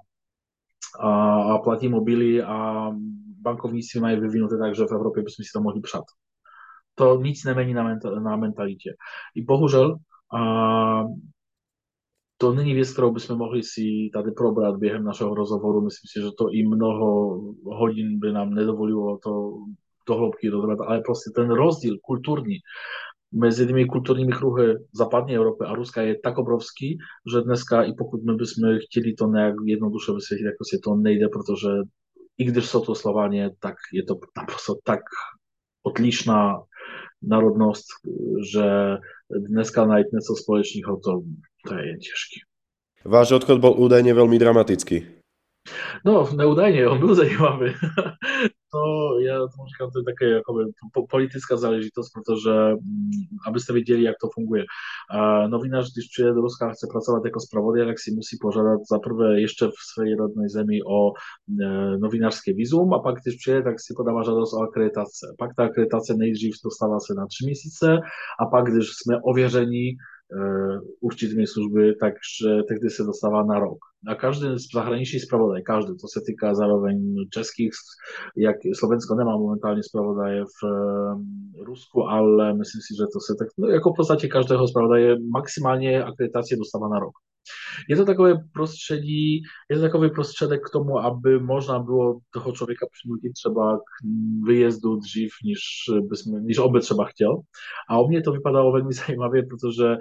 a, 1.00 1.42
a 1.42 1.58
platí 1.58 1.88
mobily 1.88 2.42
a 2.42 2.90
bankovnictví 3.40 4.00
mají 4.00 4.20
vyvinuté 4.20 4.58
tak, 4.58 4.74
že 4.74 4.84
v 4.84 4.92
Evropě 4.92 5.22
bychom 5.22 5.44
to 5.54 5.60
mohli 5.60 5.80
přát. 5.80 6.04
To 6.94 7.20
nic 7.20 7.44
nemení 7.44 7.74
na, 7.74 7.98
na 8.22 8.36
mentalitě. 8.36 8.94
I 9.34 9.42
bohužel 9.42 9.98
a 10.32 11.04
to 12.36 12.52
není 12.52 12.74
věc, 12.74 12.92
kterou 12.92 13.12
bychom 13.12 13.38
mohli 13.38 13.62
si 13.62 14.10
tady 14.12 14.30
probrat 14.30 14.76
během 14.76 15.04
našeho 15.04 15.34
rozhovoru. 15.34 15.80
Myslím 15.80 16.08
si, 16.12 16.26
že 16.26 16.32
to 16.38 16.50
i 16.52 16.66
mnoho 16.66 17.40
hodin 17.64 18.18
by 18.18 18.32
nám 18.32 18.54
nedovolilo 18.54 19.18
to 19.18 19.52
do 20.08 20.14
hloubky 20.14 20.50
dodobrat, 20.50 20.80
ale 20.80 21.00
prostě 21.00 21.30
ten 21.34 21.50
rozdíl 21.50 21.96
kulturní 22.02 22.56
mezi 23.32 23.66
těmi 23.66 23.86
kulturními 23.86 24.32
kruhy 24.32 24.74
západní 24.92 25.34
Evropy 25.34 25.64
a 25.64 25.74
Ruska 25.74 26.02
je 26.02 26.18
tak 26.18 26.38
obrovský, 26.38 26.98
že 27.34 27.40
dneska 27.40 27.82
i 27.82 27.92
pokud 27.92 28.24
my 28.24 28.34
bychom 28.34 28.78
chtěli 28.78 29.14
to 29.14 29.26
nějak 29.26 29.54
jednoduše 29.64 30.12
vysvětlit, 30.12 30.46
jako 30.46 30.64
si 30.70 30.78
to 30.84 30.94
nejde, 30.94 31.28
protože 31.28 31.68
i 32.38 32.44
když 32.44 32.66
jsou 32.66 32.84
to 32.84 32.94
Slovaně, 32.94 33.50
tak 33.60 33.74
je 33.92 34.02
to 34.04 34.14
naprosto 34.36 34.74
tak 34.84 35.00
odlišná 35.82 36.58
národnost, 37.22 37.86
že 38.52 38.96
dneska 39.38 39.86
najít 39.86 40.12
něco 40.12 40.34
společného, 40.42 40.96
to, 40.96 41.20
to 41.68 41.74
je 41.74 41.96
těžké. 41.96 42.40
Váš 43.04 43.32
odchod 43.32 43.58
byl 43.58 43.74
údajně 43.76 44.14
velmi 44.14 44.38
dramatický. 44.38 45.06
No, 46.04 46.28
neúdajně, 46.36 46.88
on 46.88 46.98
byl 46.98 47.14
zajímavý. 47.14 47.72
To 48.72 48.80
ja 49.20 49.38
to 49.78 49.90
to 49.90 50.02
takie 50.06 50.26
jakoby 50.26 50.64
polityczna 51.10 51.56
zależitość, 51.56 52.10
protože 52.14 52.52
mm, 52.52 52.78
abyste 53.46 53.72
wiedzieli, 53.72 54.02
jak 54.02 54.16
to 54.20 54.28
funguje. 54.34 54.64
Nowinarz, 55.50 55.92
gdyż 55.92 56.08
przyjedzie 56.08 56.34
do 56.34 56.40
Ruska, 56.40 56.70
chce 56.70 56.86
pracować 56.86 57.24
jako 57.24 57.40
spravodaj, 57.40 57.86
jak 57.86 58.00
si 58.00 58.16
musí 58.16 58.38
požadať 58.38 58.80
zaprvé 58.88 59.40
jeszcze 59.40 59.68
w 59.68 59.78
swojej 59.78 60.16
rodnej 60.16 60.48
zemi 60.48 60.80
o 60.86 61.12
e, 61.12 61.98
nowinarskie 62.00 62.54
wizum, 62.54 62.94
a 62.94 62.98
pak 62.98 63.14
když 63.20 63.36
přijede, 63.36 63.62
tak 63.62 63.80
si 63.80 63.94
o 63.96 64.62
akreditację. 64.62 65.28
Pak 65.38 65.54
ta 65.54 65.64
akreditacja 65.64 66.14
nejdřív 66.18 66.54
dostává 66.64 67.00
se 67.00 67.14
na 67.14 67.26
tři 67.26 67.46
měsíce 67.46 67.98
a 68.38 68.46
pak, 68.46 68.64
když 68.64 68.86
jsme 68.88 69.20
ověření 69.22 69.86
E, 69.88 69.96
určitými 71.00 71.46
služby, 71.46 71.94
takže 71.94 72.62
tehdy 72.68 72.90
se 72.90 73.02
dostává 73.02 73.44
na 73.44 73.58
rok. 73.58 73.78
A 74.06 74.14
každý 74.14 74.46
zahraniční 74.74 75.20
zpravodaj, 75.20 75.62
každý, 75.62 75.92
to 75.96 76.08
se 76.08 76.20
týká 76.26 76.54
zároveň 76.54 77.14
českých, 77.30 77.70
jak 78.36 78.56
Slovensko 78.78 79.14
nemá 79.14 79.36
momentálně 79.36 79.82
zpravodaje 79.82 80.44
v 80.44 80.66
e, 80.66 81.64
Rusku, 81.64 82.08
ale 82.08 82.54
myslím 82.54 82.80
si, 82.80 83.12
to 83.12 83.20
se 83.20 83.34
tak, 83.38 83.48
no 83.58 83.68
jako 83.68 83.92
v 83.92 83.96
podstatě 83.96 84.28
každého 84.28 84.68
zpravodaje 84.68 85.16
maximálně 85.30 86.04
akreditaci 86.04 86.56
dostává 86.56 86.88
na 86.88 86.98
rok. 86.98 87.12
Je 87.88 87.96
to 87.96 88.04
takové 88.04 88.34
prostředí, 88.52 89.42
je 89.70 89.76
to 89.76 89.82
takový 89.82 90.10
prostředek 90.10 90.66
k 90.66 90.70
tomu, 90.70 90.98
aby 90.98 91.40
toho 92.34 92.52
člověka 92.52 92.86
přinutit 92.92 93.32
třeba 93.32 93.78
k 93.78 93.82
vyjezdu 94.46 94.96
dřív, 94.96 95.30
než, 95.44 95.58
bychom, 96.08 96.46
než 96.46 96.58
obec 96.58 96.84
třeba 96.84 97.04
chtěl. 97.04 97.36
A 97.90 97.98
o 97.98 98.08
mě 98.08 98.22
to 98.22 98.32
vypadalo 98.32 98.72
velmi 98.72 98.92
zajímavě, 98.92 99.42
protože 99.42 99.96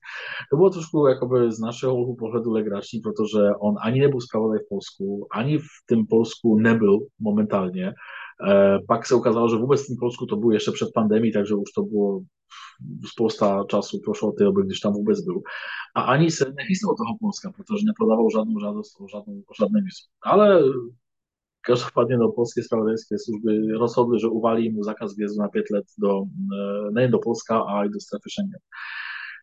To 0.50 0.56
było 0.56 0.70
troszkę 0.70 0.98
jakoby 1.08 1.52
z 1.52 1.60
naszego 1.60 1.94
łuku 1.94 2.14
poglądu 2.14 2.52
legracznie, 2.52 3.00
że 3.32 3.52
on 3.60 3.74
ani 3.82 4.00
nie 4.00 4.08
był 4.08 4.20
sprawodaj 4.20 4.58
w 4.64 4.68
Polsku, 4.68 5.26
ani 5.30 5.58
w 5.58 5.70
tym 5.86 6.06
Polsku 6.06 6.60
nie 6.60 6.74
był 6.74 7.08
momentalnie. 7.20 7.94
E, 8.40 8.78
pak 8.88 9.06
się 9.06 9.16
okazało, 9.16 9.48
że 9.48 9.58
wobec 9.58 9.86
tym 9.86 9.96
Polsku 9.96 10.26
to 10.26 10.36
było 10.36 10.52
jeszcze 10.52 10.72
przed 10.72 10.92
pandemią, 10.92 11.30
także 11.32 11.54
już 11.54 11.72
to 11.72 11.82
było 11.82 12.22
spousta 13.08 13.64
czasu 13.64 14.00
prošlo 14.00 14.28
od 14.28 14.36
té 14.36 14.44
doby, 14.44 14.64
když 14.64 14.80
tam 14.80 14.92
vůbec 14.92 15.24
byl. 15.24 15.40
A 15.94 16.04
ani 16.04 16.30
se 16.30 16.52
nechystal 16.56 16.94
toho 16.96 17.16
Polska, 17.20 17.52
protože 17.52 17.86
nepodawał 17.86 18.30
żadną 18.30 18.60
żadost 18.60 19.00
o, 19.00 19.08
żadną, 19.08 19.42
o 19.48 19.54
żadne 19.54 19.82
wizu. 19.82 20.04
Ale 20.20 20.62
Každopádně 21.60 22.16
no, 22.16 22.32
polskie 22.32 22.64
spravodajské 22.64 23.16
služby 23.24 23.72
rozhodli, 23.78 24.20
že 24.20 24.26
uvalí 24.26 24.70
mu 24.72 24.82
zákaz 24.82 25.16
wjezdu 25.16 25.42
na 25.42 25.48
5 25.48 25.64
let 25.70 25.84
do, 25.98 26.22
e, 26.22 26.90
nejen 26.90 27.10
do 27.10 27.18
Polska, 27.18 27.60
a 27.60 27.84
i 27.84 27.88
do 27.88 28.00
strefy 28.00 28.28
Schengen. 28.30 28.60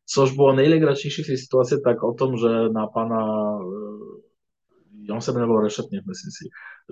Což 0.09 0.35
było 0.35 0.53
najlegračnější 0.53 1.23
v 1.23 1.27
té 1.27 1.37
situaci, 1.37 1.75
tak 1.83 2.03
o 2.03 2.13
tom, 2.13 2.37
že 2.37 2.69
na 2.69 2.87
pana, 2.87 3.21
e, 5.09 5.13
on 5.13 5.21
se 5.21 5.31
jmenoval 5.31 5.61
Rešetněv, 5.61 6.03
myslím 6.05 6.31
si, 6.37 6.43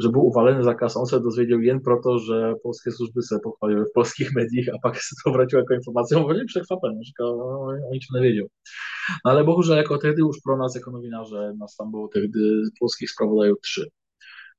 že 0.04 0.10
byl 0.10 0.22
uvalený 0.22 0.64
zákaz, 0.64 0.96
on 0.96 1.06
se 1.06 1.20
dozvěděl 1.20 1.60
jen 1.60 1.80
proto, 1.80 2.10
že 2.28 2.36
polské 2.64 2.92
služby 2.92 3.22
se 3.22 3.36
pochválily 3.44 3.86
v 3.86 3.94
polských 3.94 4.30
médiích 4.36 4.70
a 4.74 4.78
pak 4.84 4.96
se 4.96 5.14
to 5.26 5.32
vrátilo 5.32 5.60
jako 5.60 5.74
informace. 5.74 6.16
On 6.16 6.36
překvapen, 6.48 6.92
říkal, 7.10 7.38
no, 7.38 7.60
on 7.60 7.76
nič 7.92 8.06
nevěděl. 8.16 8.48
No 9.26 9.32
ale 9.32 9.44
bohužel 9.44 9.78
jako 9.78 9.98
tehdy 9.98 10.22
už 10.22 10.38
pro 10.46 10.58
nás 10.58 10.76
jako 10.76 10.92
novináře, 10.92 11.54
nás 11.60 11.76
tam 11.80 11.92
bylo 11.92 12.08
tehdy 12.08 12.40
polských 12.80 13.10
spravodajů 13.10 13.56
tři. 13.56 13.90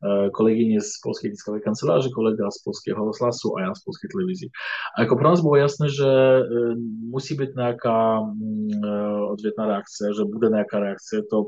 E, 0.03 0.31
kolegynie 0.31 0.81
z 0.81 1.01
Polskiej 1.01 1.31
Tiskowej 1.31 1.63
Kancelarii, 1.63 2.13
kolega 2.13 2.51
z 2.51 2.63
Polskiego 2.63 3.05
Rozhlasu, 3.05 3.57
a 3.57 3.63
ja 3.63 3.75
z 3.75 3.85
Polskiej 3.85 4.11
Telewizji. 4.11 4.51
A 4.97 5.03
jako 5.03 5.17
pro 5.17 5.31
nas 5.31 5.41
było 5.41 5.57
jasne, 5.57 5.89
że 5.89 6.43
e, 6.53 6.75
musi 7.11 7.35
być 7.35 7.51
jaka 7.57 8.21
mm, 8.21 8.85
e, 8.85 9.25
odwietna 9.25 9.67
reakcja, 9.67 10.13
że 10.13 10.25
bude 10.25 10.59
jaka 10.59 10.81
reakcja, 10.81 11.21
to 11.31 11.47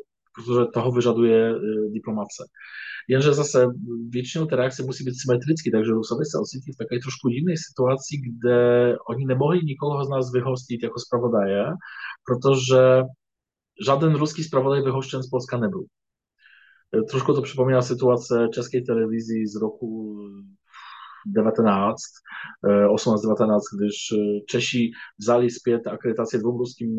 że 0.55 0.67
toho 0.75 0.93
wyżaduje 0.93 1.55
dyplomacja. 1.91 2.45
Jenže 3.09 3.35
zase 3.35 3.67
většinou 4.11 4.47
te 4.47 4.57
reakce 4.57 4.83
musí 4.83 5.05
být 5.05 5.21
symetrické, 5.21 5.71
takže 5.71 5.93
Rusové 5.93 6.25
se 6.25 6.39
ocitli 6.39 6.73
v 6.73 6.77
takové 6.77 7.01
trošku 7.01 7.29
jiné 7.29 7.55
situaci, 7.57 8.17
kde 8.27 8.59
oni 9.09 9.27
nemohli 9.27 9.65
nikoho 9.65 10.05
z 10.05 10.09
nás 10.09 10.33
vyhostit 10.33 10.83
jako 10.83 10.99
zpravodaje, 10.99 11.65
protože 12.27 13.03
żaden 13.81 14.15
ruski 14.15 14.45
spravodaj 14.45 14.83
vyhoštěn 14.83 15.23
z 15.23 15.31
Polska 15.31 15.59
nebyl. 15.59 15.85
Trošku 17.09 17.35
to 17.35 17.43
przypomina 17.43 17.83
sytuację 17.83 18.49
czeskiej 18.55 18.85
telewizji 18.85 19.47
z 19.47 19.57
roku 19.57 20.17
19, 21.27 22.21
18-19, 22.65 23.59
gdyż 23.77 24.15
Czesi 24.49 24.93
wzali 25.19 25.51
zpět 25.51 25.87
akredytację 25.87 26.39
dwóm 26.39 26.59
ruskim 26.59 26.97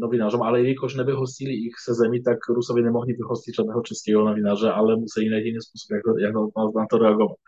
nowinarzom, 0.00 0.42
ale 0.42 0.60
jelikož 0.60 0.96
nevyhostili 0.96 1.66
ich 1.66 1.80
se 1.80 1.92
tak 2.24 2.38
Rusowie 2.48 2.82
nie 2.82 2.90
mogli 2.90 3.16
wyhostić 3.16 3.56
żadnego 3.56 3.82
czeskiego 3.82 4.24
nowinarza, 4.24 4.74
ale 4.74 4.96
musieli 4.96 5.30
na 5.30 5.40
inny 5.40 5.60
sposób 5.60 5.90
jak, 5.90 6.02
jak 6.18 6.34
na, 6.74 6.86
to 6.90 6.98
reagować. 6.98 7.38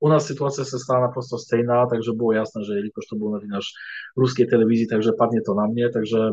U 0.00 0.08
nas 0.08 0.26
sytuacja 0.26 0.64
się 0.64 0.78
stała 0.78 1.06
naprosto 1.06 1.38
stejna, 1.38 1.86
także 1.86 2.12
było 2.12 2.32
jasne, 2.32 2.64
że 2.64 2.76
jelikož 2.76 3.06
to 3.06 3.16
był 3.16 3.30
nowinarz 3.30 3.74
ruskiej 4.16 4.48
telewizji, 4.48 4.88
także 4.88 5.12
padnie 5.18 5.40
to 5.46 5.54
na 5.54 5.66
mnie, 5.68 5.90
także 5.90 6.30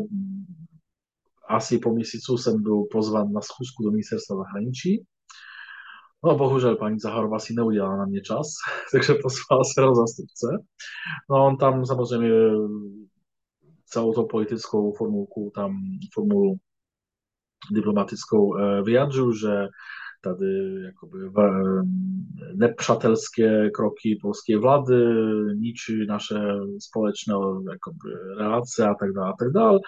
asi 1.48 1.78
po 1.78 1.92
miesiącu 1.92 2.38
jsem 2.38 2.62
byl 2.62 2.84
pozvan 2.90 3.32
na 3.32 3.40
schůzku 3.40 3.82
do 3.82 3.90
ministerstva 3.90 4.36
zahraničí. 4.36 5.04
No 6.24 6.36
bohužel 6.36 6.76
paní 6.76 7.00
Zaharová 7.00 7.38
si 7.38 7.54
neudělala 7.54 7.96
na 7.96 8.04
mě 8.04 8.20
čas, 8.20 8.46
takže 8.92 9.14
pozvala 9.22 9.64
svého 9.64 9.94
zastupce. 9.94 10.46
No 11.30 11.46
on 11.46 11.56
tam 11.56 11.86
samozřejmě 11.86 12.30
celou 13.86 14.12
tou 14.12 14.26
politickou 14.26 14.92
formulku, 14.92 15.52
tam 15.54 15.76
formulu 16.14 16.56
diplomatickou 17.72 18.56
eh, 18.56 18.82
vyjadřil, 18.82 19.32
že 19.36 19.68
tady 20.24 20.80
jakoby 20.84 21.18
nepřátelské 22.56 23.70
kroky 23.70 24.18
polskiej 24.22 24.60
władzy 24.60 25.06
niczy 25.56 26.04
nasze 26.08 26.60
społeczne 26.80 27.34
jakoby 27.72 28.08
relacje 28.38 28.88
a 28.88 28.94
tak 28.94 29.12
dalej, 29.12 29.32
a 29.34 29.36
tak 29.38 29.52
dalej. 29.52 29.80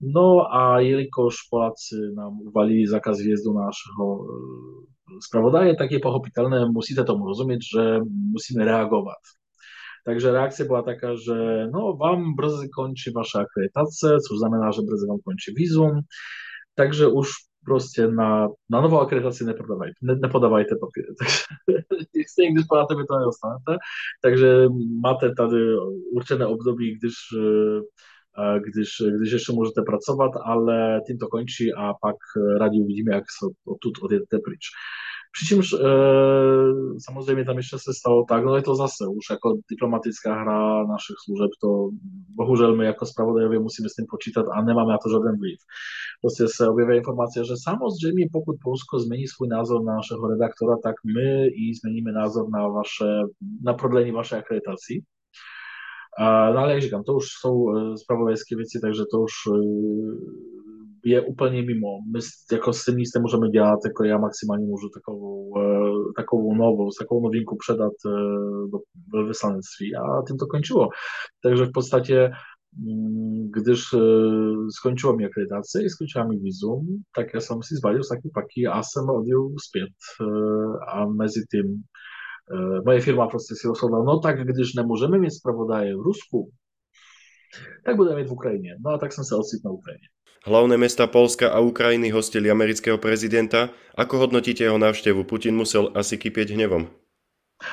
No 0.00 0.46
a 0.52 0.80
jelikož 0.80 1.48
Polacy 1.50 2.12
nam 2.14 2.40
uwalili 2.40 2.86
zakaz 2.86 3.22
wjazdu 3.22 3.54
naszego 3.54 4.26
e, 5.16 5.20
sprawoddaje 5.22 5.74
takie 5.74 6.00
pochopitelne, 6.00 6.70
musicie 6.74 7.04
to 7.04 7.20
rozumieć, 7.26 7.70
że 7.70 8.00
musimy 8.32 8.64
reagować. 8.64 9.18
Także 10.04 10.32
reakcja 10.32 10.64
była 10.64 10.82
taka, 10.82 11.16
że 11.16 11.68
no 11.72 11.96
wam 11.96 12.36
brzy 12.36 12.68
kończy 12.76 13.12
wasza 13.12 13.40
akredytacja, 13.40 14.18
co 14.18 14.36
znamená, 14.36 14.72
że 14.72 14.82
brzy 14.82 15.06
wam 15.08 15.18
kończy 15.24 15.52
wizum, 15.54 16.00
także 16.74 17.04
już 17.04 17.45
proste 17.66 18.08
na, 18.08 18.48
na 18.70 18.80
novou 18.80 19.00
akreditaci 19.00 19.44
nepodávajte, 19.44 19.98
ne, 20.02 20.14
nepodávajte 20.16 20.74
papíry. 20.80 21.08
Takže 21.88 22.24
stejně, 22.28 22.52
když 22.52 22.66
podáte, 22.68 22.94
vy 22.94 23.04
to 23.04 23.18
nedostanete. 23.18 23.72
Takže 24.22 24.48
máte 25.02 25.34
tady 25.34 25.60
určené 26.12 26.46
období, 26.46 26.98
když 26.98 27.14
gdyż, 28.64 29.02
gdyż 29.16 29.32
jeszcze 29.32 29.52
możecie 29.52 29.82
pracować, 29.82 30.32
ale 30.44 31.00
tym 31.06 31.18
to 31.18 31.28
kończy, 31.28 31.70
a 31.76 31.94
pak 32.02 32.16
radi 32.58 32.80
uwidzimy, 32.80 33.12
jak 33.12 33.24
są 33.40 33.48
odtud 33.66 33.98
odjedziecie 34.02 34.38
pryč. 34.38 34.70
Přičemž 35.32 35.72
e, 35.72 35.78
samozřejmě 37.06 37.44
tam 37.44 37.56
ještě 37.56 37.76
se 37.78 37.92
stalo 38.00 38.24
tak, 38.28 38.44
no 38.44 38.56
je 38.56 38.62
to 38.62 38.74
zase 38.74 39.04
už 39.18 39.24
jako 39.30 39.48
diplomatická 39.70 40.34
hra 40.42 40.86
našich 40.86 41.16
služeb, 41.24 41.50
to 41.60 41.88
bohužel 42.34 42.76
my 42.76 42.84
jako 42.84 43.06
spravodajově 43.06 43.58
musíme 43.58 43.88
s 43.88 43.94
tím 43.94 44.06
počítat 44.10 44.46
a 44.52 44.62
nemáme 44.62 44.92
na 44.92 44.98
to 44.98 45.10
žádný 45.10 45.38
vliv. 45.38 45.58
Prostě 46.22 46.44
se 46.48 46.68
objeví 46.68 46.96
informace, 46.96 47.44
že 47.44 47.54
samozřejmě 47.68 48.28
pokud 48.32 48.56
Polsko 48.62 48.98
změní 48.98 49.26
svůj 49.26 49.48
názor 49.48 49.84
na 49.84 49.94
našeho 49.94 50.28
redaktora, 50.28 50.76
tak 50.82 50.94
my 51.14 51.46
i 51.46 51.74
změníme 51.80 52.12
názor 52.12 52.50
na 52.50 52.68
vaše, 52.68 53.10
na 53.64 53.74
prodlení 53.74 54.10
vašej 54.12 54.38
akreditacji. 54.38 55.02
No 56.54 56.58
ale 56.58 56.74
jak 56.74 57.04
to 57.06 57.14
už 57.14 57.24
jsou 57.40 57.54
spravodajské 57.96 58.56
věci, 58.56 58.78
takže 58.82 59.02
to 59.10 59.20
už 59.20 59.32
je 61.06 61.20
úplně 61.20 61.62
mimo. 61.62 61.98
My 62.12 62.20
jako 62.52 62.72
s 62.72 62.84
tym 62.84 62.96
nic 62.96 63.14
nie 63.14 63.20
możemy 63.20 63.50
dělat, 63.50 63.80
jako 63.84 64.04
ja 64.04 64.18
maksymalnie 64.18 64.66
můžu 64.66 64.88
takovou, 64.88 65.54
takovou 66.16 66.54
novou, 66.54 66.90
takovou 66.98 67.22
novinku 67.22 67.56
předat 67.56 67.92
do 69.12 69.26
wyslanectví 69.26 69.96
a 69.96 70.22
tym 70.22 70.36
to 70.36 70.46
kończyło. 70.46 70.88
Także 71.42 71.66
w 71.66 71.72
podstawie 71.72 72.30
mm, 72.88 73.50
gdyż 73.50 73.94
skończyła 74.78 75.16
mi 75.16 75.24
akredytację 75.24 75.84
i 75.84 75.90
skończyła 75.90 76.28
mi 76.28 76.40
wizum, 76.40 77.02
tak 77.14 77.34
ja 77.34 77.40
sam 77.40 77.62
si 77.62 77.76
zbadil 77.76 78.02
taki 78.08 78.30
paki 78.30 78.66
a 78.66 78.82
jsem 78.82 79.10
odjel 79.10 79.48
zpět 79.60 79.94
a 80.88 81.06
mezi 81.06 81.46
tym 81.50 81.82
moja 82.84 83.00
firma 83.00 83.26
prostě 83.28 83.54
si 83.54 83.68
rozhodla, 83.68 84.02
no 84.04 84.18
tak, 84.18 84.46
gdyż 84.46 84.74
nie 84.74 84.82
możemy 84.82 85.18
mieć 85.18 85.34
sprawoddaje 85.34 85.96
w 85.96 86.00
Rusku, 86.00 86.50
tak 87.84 87.96
budeme 87.96 88.16
mieć 88.16 88.28
w 88.28 88.32
Ukrainie. 88.32 88.76
No 88.84 88.90
a 88.90 88.98
tak 88.98 89.14
jsem 89.14 89.24
se 89.24 89.36
ocitl 89.36 89.62
na 89.64 89.70
Ukrajině. 89.70 90.08
Hlavné 90.46 90.78
mesta 90.78 91.10
Polska 91.10 91.50
a 91.50 91.58
Ukrajiny 91.58 92.14
hostili 92.14 92.46
amerického 92.46 93.02
prezidenta. 93.02 93.74
Ako 93.98 94.30
hodnotíte 94.30 94.62
jeho 94.62 94.78
návštevu? 94.78 95.26
Putin 95.26 95.58
musel 95.58 95.90
asi 95.90 96.14
kypieť 96.14 96.54
hnevom. 96.54 96.86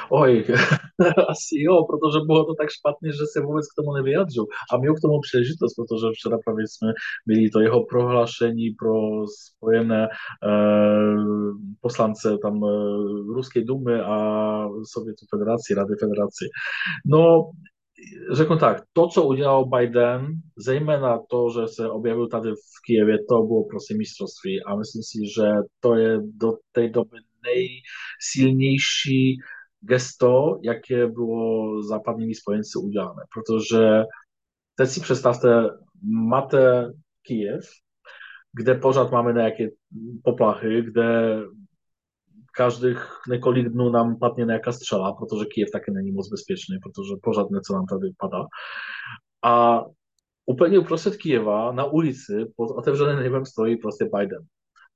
Oj, 0.09 0.41
asi 1.33 1.55
jo, 1.69 1.86
protože 1.89 2.25
bylo 2.25 2.45
to 2.45 2.53
tak 2.57 2.69
špatně, 2.71 3.09
že 3.13 3.25
se 3.33 3.45
vůbec 3.45 3.65
k 3.67 3.77
tomu 3.77 3.93
nevyjadřil. 3.93 4.45
A 4.73 4.77
měl 4.77 4.93
k 4.95 5.03
tomu 5.05 5.19
příležitost, 5.21 5.73
protože 5.77 6.07
včera 6.13 6.38
právě 6.45 6.65
jsme 6.67 6.89
byli 7.27 7.49
to 7.49 7.59
jeho 7.59 7.86
prohlášení 7.86 8.69
pro 8.81 8.95
spojené 9.27 10.07
eh, 10.09 11.17
poslance 11.81 12.38
tam 12.41 12.55
eh, 12.63 12.69
Ruské 13.36 13.62
dumy 13.62 13.99
a 14.01 14.15
Sovětu 14.93 15.25
federaci, 15.29 15.73
Rady 15.73 15.95
federaci. 15.99 16.45
No, 17.05 17.51
řeknu 18.33 18.57
tak, 18.57 18.83
to, 18.93 19.07
co 19.07 19.23
udělal 19.23 19.65
Biden, 19.65 20.27
zejména 20.57 21.19
to, 21.29 21.49
že 21.49 21.67
se 21.67 21.89
objevil 21.89 22.27
tady 22.27 22.51
v 22.51 22.85
Kijevě, 22.85 23.17
to 23.29 23.43
bylo 23.43 23.63
prostě 23.63 23.97
mistrovství 23.97 24.63
a 24.63 24.75
myslím 24.75 25.03
si, 25.03 25.17
že 25.35 25.51
to 25.79 25.95
je 25.95 26.17
do 26.37 26.51
té 26.71 26.89
doby 26.89 27.17
nejsilnější 27.43 29.37
gesto, 29.81 30.59
jaké 30.63 31.07
bylo 31.07 31.83
západními 31.83 32.35
spojenci 32.35 32.79
udělané. 32.79 33.23
Protože 33.33 34.03
teď 34.75 34.89
si 34.89 35.01
představte, 35.01 35.69
máte 36.29 36.91
Kijev, 37.21 37.65
kde 38.53 38.75
pořád 38.75 39.11
máme 39.11 39.33
nějaké 39.33 39.67
poplachy, 40.23 40.81
kde 42.53 42.65
každých 42.65 42.97
několik 43.29 43.69
dnů 43.69 43.89
nám 43.89 44.19
padne 44.19 44.45
nějaká 44.45 44.71
střela, 44.71 45.13
protože 45.13 45.45
Kijev 45.45 45.71
taky 45.71 45.91
není 45.91 46.11
moc 46.11 46.29
bezpečný, 46.29 46.77
protože 46.83 47.13
pořád 47.23 47.49
něco 47.49 47.73
nám 47.73 47.85
tady 47.85 48.13
padá. 48.17 48.45
A 49.43 49.81
úplně 50.45 50.79
uprostřed 50.79 51.17
Kijeva 51.17 51.71
na 51.71 51.85
ulici 51.85 52.45
pod 52.55 52.71
otevřeným 52.77 53.23
nebem 53.23 53.45
stojí 53.45 53.77
prostě 53.77 54.09
Biden. 54.17 54.41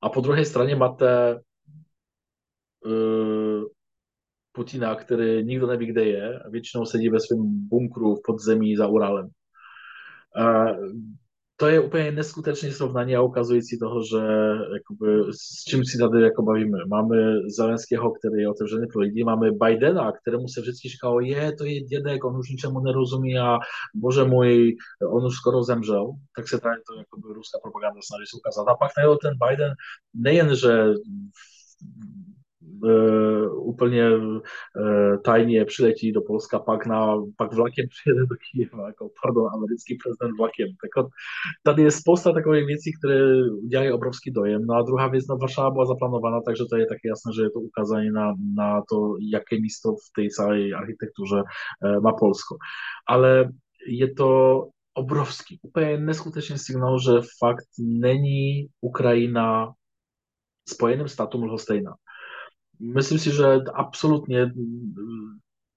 A 0.02 0.10
po 0.10 0.22
druhé 0.22 0.46
straně 0.46 0.76
máte 0.76 1.40
uh, 2.86 3.64
Putina, 4.52 4.96
který 4.96 5.44
nikdo 5.44 5.68
neví, 5.68 5.86
kde 5.86 6.06
je, 6.06 6.40
a 6.40 6.50
většinou 6.50 6.86
sedí 6.86 7.10
ve 7.10 7.20
svém 7.20 7.68
bunkru 7.70 8.16
v 8.16 8.22
podzemí 8.26 8.76
za 8.76 8.88
Uralem. 8.88 9.30
A 10.36 10.66
to 11.60 11.68
je 11.68 11.80
úplně 11.80 12.12
neskutečné 12.12 12.72
srovnání 12.72 13.16
a 13.16 13.22
ukazující 13.22 13.80
toho, 13.80 14.04
že 14.04 14.18
jakoby, 14.74 15.34
s 15.34 15.64
čím 15.64 15.86
si 15.86 15.98
tady 15.98 16.22
jako 16.24 16.44
bavíme. 16.44 16.78
Máme 16.88 17.18
Zelenského, 17.58 18.12
který 18.12 18.42
je 18.42 18.50
otevřený 18.50 18.88
pro 18.88 19.02
lidi, 19.02 19.26
Bidena, 19.64 20.12
kterému 20.12 20.48
se 20.48 20.62
vždycky 20.62 20.90
říkalo, 20.90 21.20
je, 21.20 21.52
to 21.56 21.66
je 21.66 21.82
dědek, 21.82 22.24
on 22.24 22.38
už 22.38 22.50
ničemu 22.50 22.80
nerozumí 22.80 23.40
a 23.40 23.58
bože 23.96 24.24
můj, 24.24 24.76
on 25.10 25.26
už 25.26 25.36
skoro 25.36 25.64
zemřel, 25.64 26.12
tak 26.36 26.48
se 26.48 26.60
tady 26.60 26.76
to 26.88 27.00
jakoby, 27.00 27.34
ruská 27.34 27.60
propaganda 27.62 28.00
snaží 28.08 28.26
se 28.30 28.38
ukázat. 28.38 28.72
A 28.72 28.76
pak 28.76 28.92
ten 29.22 29.34
Biden 29.48 29.74
nejen, 30.14 30.56
že 30.56 30.94
e, 32.86 33.50
úplně 33.50 34.04
e, 34.04 34.18
tajně 35.26 35.66
přiletí 35.66 36.12
do 36.12 36.22
Polska, 36.22 36.60
pak, 36.60 36.86
na, 36.86 37.16
pak 37.38 37.54
vlakem 37.54 37.86
přijede 37.90 38.22
do 38.26 38.36
Kyjeva, 38.44 38.88
jako, 38.88 39.10
pardon, 39.24 39.48
americký 39.54 39.98
prezident 40.04 40.38
vlakem. 40.38 40.68
Tak 40.82 41.06
tady 41.64 41.84
je 41.84 41.92
spousta 41.92 42.32
takových 42.32 42.66
věcí, 42.66 42.92
které 43.00 43.20
dělají 43.68 43.92
obrovský 43.92 44.32
dojem. 44.32 44.66
No 44.66 44.76
a 44.76 44.82
druhá 44.82 45.08
věc, 45.08 45.28
no 45.28 45.38
Varšava 45.38 45.72
byla 45.72 45.86
zaplánovaná, 45.86 46.42
takže 46.42 46.64
to 46.70 46.78
je 46.78 46.86
taky 46.86 47.08
jasné, 47.08 47.32
že 47.36 47.42
je 47.42 47.50
to 47.50 47.60
ukázání 47.60 48.10
na, 48.10 48.34
na 48.56 48.82
to, 48.90 49.16
jaké 49.34 49.56
místo 49.60 49.94
v 49.94 50.08
té 50.16 50.30
celé 50.30 50.58
architektuře 50.76 51.40
e, 51.40 52.00
má 52.00 52.14
Polsko. 52.14 52.58
Ale 53.08 53.50
je 53.88 54.14
to 54.14 54.64
obrovský, 54.94 55.60
úplně 55.62 55.98
neskutečný 55.98 56.58
signál, 56.58 57.00
že 57.00 57.28
fakt 57.40 57.70
není 57.80 58.68
Ukrajina 58.82 59.74
spojeným 60.70 61.08
státom 61.08 61.44
lhostejná 61.44 61.94
myslím 62.80 63.20
si, 63.20 63.32
že 63.32 63.46
absolutně 63.74 64.52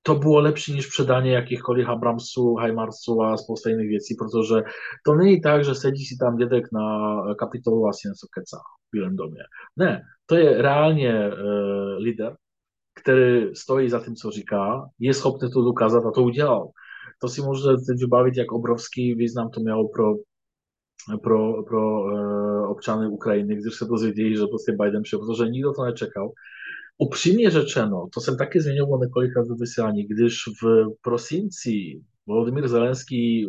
to 0.03 0.15
bylo 0.15 0.41
lepší 0.41 0.75
než 0.75 0.87
předání 0.87 1.31
jakýchkoliv 1.31 1.89
Abramsů, 1.89 2.55
Heimarsů 2.55 3.23
a 3.23 3.37
spousta 3.37 3.71
jiných 3.71 3.89
věcí, 3.89 4.15
protože 4.19 4.63
to 5.07 5.15
není 5.15 5.41
tak, 5.41 5.65
že 5.65 5.75
sedí 5.75 6.05
si 6.05 6.17
tam 6.21 6.37
dědek 6.37 6.65
na 6.73 6.85
kapitolu 7.35 7.87
a 7.87 7.93
si 7.93 8.09
něco 8.09 8.27
kecá 8.35 8.59
v 8.59 8.93
Bílém 8.93 9.17
domě. 9.17 9.43
Ne, 9.77 10.03
to 10.27 10.37
je 10.37 10.63
reálně 10.63 11.29
uh, 11.29 12.03
líder, 12.03 12.37
který 13.03 13.55
stojí 13.55 13.89
za 13.89 14.05
tím, 14.05 14.15
co 14.15 14.31
říká, 14.31 14.89
je 14.99 15.15
schopný 15.15 15.51
to 15.51 15.63
dokázat 15.63 16.05
a 16.07 16.11
to 16.11 16.23
udělal. 16.23 16.69
To 17.21 17.29
si 17.29 17.43
teď 17.87 18.09
bavit, 18.09 18.37
jak 18.37 18.53
obrovský 18.53 19.15
význam 19.15 19.51
to 19.51 19.61
mělo 19.61 19.89
pro 19.89 20.15
pro, 21.23 21.63
pro 21.63 22.03
uh, 22.03 22.71
občany 22.71 23.09
Ukrajiny, 23.09 23.55
když 23.57 23.75
se 23.75 23.85
dozvěděli, 23.85 24.37
že 24.37 24.47
prostě 24.47 24.73
Biden 24.73 25.03
přišel, 25.03 25.19
protože 25.19 25.49
nikdo 25.49 25.73
to 25.73 25.85
nečekal 25.85 26.31
upřímně 27.01 27.51
řečeno, 27.51 28.07
to 28.15 28.37
taky 28.37 28.61
zmiňoval 28.61 29.01
několikrát 29.01 29.49
ve 29.49 29.55
vysílání, 29.55 30.07
když 30.07 30.35
v 30.63 30.87
prosinci 31.03 32.01
Volodymyr 32.27 32.69
Zelenský 32.69 33.47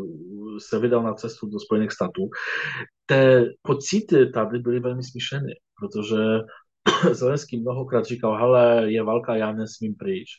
se 0.59 0.79
vydal 0.79 1.03
na 1.03 1.13
cestu 1.13 1.49
do 1.49 1.59
Spojených 1.59 1.91
států, 1.91 2.29
te 3.05 3.45
pocity 3.61 4.29
tady 4.29 4.59
byly 4.59 4.79
velmi 4.79 5.03
smíšené, 5.03 5.53
protože 5.79 6.17
Zelenský 7.13 7.61
mnohokrát 7.61 8.05
říkal, 8.05 8.37
hele, 8.37 8.91
je 8.91 9.03
válka, 9.03 9.35
já 9.35 9.51
nesmím 9.51 9.95
pryč. 9.95 10.29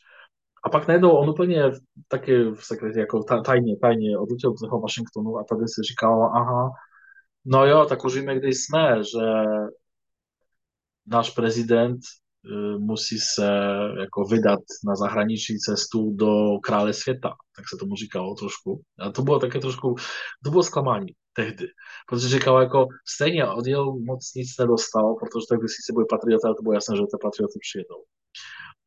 A 0.65 0.69
pak 0.69 0.87
najednou 0.87 1.11
on 1.11 1.29
úplně 1.29 1.63
taky 2.07 2.43
v 2.43 2.61
sekretě, 2.61 2.99
jako 2.99 3.23
tajně 3.45 4.17
odletěl 4.19 4.57
z 4.57 4.59
toho 4.59 4.81
Washingtonu 4.81 5.37
a 5.37 5.43
tady 5.43 5.67
si 5.67 5.81
říkal, 5.81 6.23
aha, 6.23 6.69
no 7.45 7.65
jo, 7.65 7.85
tak 7.85 8.05
už 8.05 8.15
víme, 8.15 8.39
kde 8.39 8.47
jsme, 8.47 9.03
že 9.03 9.25
náš 11.07 11.29
prezident 11.29 11.99
Y, 11.99 12.22
musí 12.77 13.19
se 13.19 13.45
jako 13.99 14.23
vydat 14.23 14.59
na 14.87 14.95
zahraniční 14.95 15.59
cestu 15.59 16.11
do 16.15 16.59
krále 16.63 16.93
světa, 16.93 17.29
tak 17.55 17.65
se 17.69 17.77
tomu 17.79 17.95
říkalo 17.95 18.35
trošku. 18.35 18.81
A 18.99 19.11
to 19.11 19.21
bylo 19.21 19.39
také 19.39 19.59
trošku, 19.59 19.95
to 20.43 20.49
bylo 20.49 20.63
zklamání 20.63 21.07
tehdy, 21.33 21.67
protože 22.09 22.29
říkal 22.29 22.61
jako 22.61 22.87
stejně 23.07 23.47
odjel 23.47 23.95
moc 23.95 24.33
nic 24.35 24.57
nedostal, 24.59 25.15
protože 25.15 25.45
tak 25.49 25.59
by 25.59 25.67
si 25.67 25.93
bude 25.93 26.05
patriota, 26.09 26.53
to 26.53 26.63
bylo 26.63 26.73
jasné, 26.73 26.95
že 26.95 27.01
ty 27.01 27.17
patrioty 27.21 27.59
přijedou. 27.61 28.03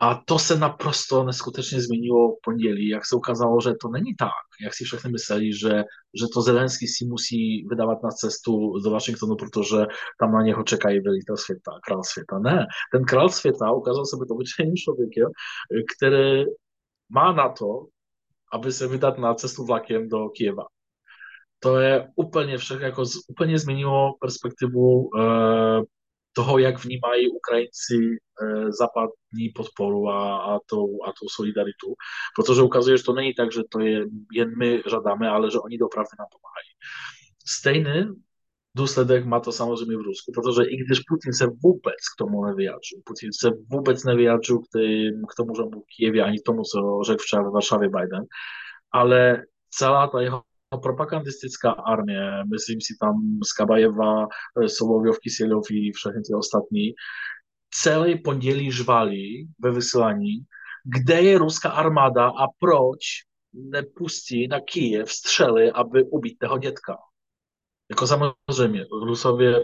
A 0.01 0.15
to 0.25 0.39
se 0.39 0.59
naprosto 0.59 1.25
neskutečně 1.25 1.81
změnilo 1.81 2.29
v 2.29 2.39
pondělí, 2.45 2.89
jak 2.89 3.07
se 3.07 3.17
ukázalo, 3.17 3.61
že 3.61 3.73
to 3.81 3.89
není 3.89 4.15
tak, 4.15 4.31
jak 4.65 4.75
si 4.75 4.85
všechny 4.85 5.11
mysleli, 5.11 5.53
že, 5.53 5.85
že 6.21 6.27
to 6.35 6.43
Zelenský 6.43 6.87
si 6.87 7.05
musí 7.05 7.67
vydávat 7.71 8.03
na 8.03 8.11
cestu 8.11 8.79
do 8.79 8.91
Washingtonu, 8.91 9.37
protože 9.37 9.77
tam 10.21 10.33
na 10.33 10.43
něho 10.43 10.63
čekají 10.63 11.01
velitel 11.01 11.37
světa, 11.37 11.71
král 11.85 12.03
světa. 12.05 12.39
Ne, 12.39 12.67
ten 12.93 13.05
král 13.05 13.29
světa 13.29 13.73
ukázal 13.73 14.07
se 14.07 14.17
být 14.17 14.31
obyčejným 14.31 14.77
člověkem, 14.77 15.29
který 15.97 16.45
má 17.09 17.33
na 17.33 17.49
to, 17.49 17.87
aby 18.53 18.73
se 18.73 18.89
vydat 18.89 19.19
na 19.19 19.35
cestu 19.35 19.65
vlakem 19.65 20.09
do 20.09 20.29
Kieva. 20.29 20.65
To 21.59 21.79
je 21.79 22.09
úplně 22.17 22.59
všechno, 22.59 22.87
jako 22.87 23.05
úplně 23.29 23.59
změnilo 23.59 24.13
perspektivu 24.21 25.09
uh, 25.09 25.85
toho, 26.37 26.59
jak 26.59 26.85
vnímají 26.85 27.29
Ukrajinci 27.31 27.99
eh, 28.13 28.73
západní 28.81 29.49
podporu 29.55 30.09
a, 30.09 30.21
a, 30.39 30.59
tou, 30.71 30.87
a 31.07 31.09
tou 31.09 31.29
solidaritu, 31.37 31.89
protože 32.37 32.63
ukazuje, 32.63 32.99
že 32.99 33.05
to 33.05 33.13
není 33.13 33.35
tak, 33.35 33.53
že 33.53 33.63
to 33.73 33.81
je 33.81 34.05
jen 34.33 34.51
my 34.59 34.83
žádáme, 34.91 35.29
ale 35.29 35.51
že 35.51 35.59
oni 35.59 35.79
opravdu 35.79 36.15
nám 36.19 36.29
pomáhají. 36.35 36.71
Stejný 37.47 38.15
důsledek 38.77 39.25
má 39.25 39.41
to 39.41 39.53
samozřejmě 39.53 39.97
v 39.97 40.09
Rusku, 40.11 40.33
protože 40.35 40.63
i 40.63 40.77
když 40.77 41.01
Putin 41.09 41.33
se 41.33 41.47
vůbec 41.65 42.01
k 42.13 42.19
tomu 42.19 42.45
nevyjádřil, 42.45 42.99
Putin 43.05 43.31
se 43.41 43.51
vůbec 43.73 44.05
nevyjádřil 44.05 44.59
k, 44.59 44.69
tým, 44.73 45.13
k 45.31 45.35
tomu, 45.37 45.51
že 45.57 45.63
mu 45.63 45.83
Kijevě, 45.97 46.23
ani 46.25 46.39
tomu, 46.47 46.63
co 46.63 46.79
řekl 47.07 47.23
včera 47.23 47.43
ve 47.43 47.51
Varšavě 47.51 47.89
Biden, 47.89 48.25
ale 48.93 49.43
celá 49.71 50.09
ta 50.09 50.21
jeho 50.21 50.43
propagandistická 50.83 51.71
armie, 51.71 52.45
myslím 52.45 52.81
si 52.81 52.97
tam 53.01 53.15
Skabajeva, 53.45 54.27
Solovjov, 54.67 55.19
Kisilov 55.19 55.71
i 55.71 55.93
všechny 55.93 56.23
ty 56.23 56.35
ostatní, 56.35 56.95
celý 57.71 58.19
pondělí 58.23 58.73
žvali 58.73 59.47
ve 59.59 59.71
vysílání, 59.71 60.37
kde 60.85 61.23
je 61.23 61.39
ruská 61.39 61.71
armáda 61.71 62.27
a 62.27 62.47
proč 62.61 62.99
nepustí 63.53 64.49
na 64.49 64.61
Kijev 64.61 65.11
střely, 65.13 65.73
aby 65.73 66.05
ubít 66.05 66.39
toho 66.39 66.59
dětka. 66.59 66.97
Jako 67.91 68.07
samozřejmě, 68.07 68.87
Rusově 69.05 69.61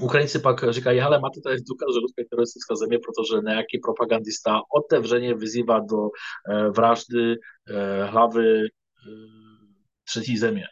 Ukrajinci 0.00 0.38
pak 0.38 0.72
říkají, 0.72 1.00
hele, 1.00 1.20
máte 1.20 1.40
tady 1.40 1.56
důkaz, 1.56 1.88
že 1.94 2.00
Rusko 2.00 2.18
je 2.18 2.24
teroristická 2.30 2.74
země, 2.74 2.98
protože 2.98 3.40
nějaký 3.44 3.78
propagandista 3.78 4.60
otevřeně 4.74 5.34
vyzývá 5.34 5.78
do 5.78 6.08
eh, 6.50 6.68
vraždy 6.68 7.34
hlavy 8.06 8.60
eh, 8.60 9.53
třetí 10.14 10.38
země. 10.38 10.64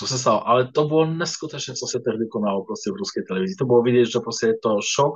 To 0.00 0.06
se 0.06 0.18
stalo, 0.18 0.48
ale 0.48 0.68
to 0.72 0.84
bylo 0.84 1.06
neskutečné, 1.06 1.74
co 1.74 1.86
se 1.86 2.00
tehdy 2.04 2.28
konalo 2.28 2.64
prostě 2.64 2.90
v 2.92 3.00
ruské 3.00 3.20
televizi. 3.28 3.56
To 3.58 3.64
bylo 3.64 3.82
vidět, 3.82 4.04
že 4.04 4.20
prostě 4.20 4.46
je 4.46 4.58
to 4.62 4.76
šok, 4.94 5.14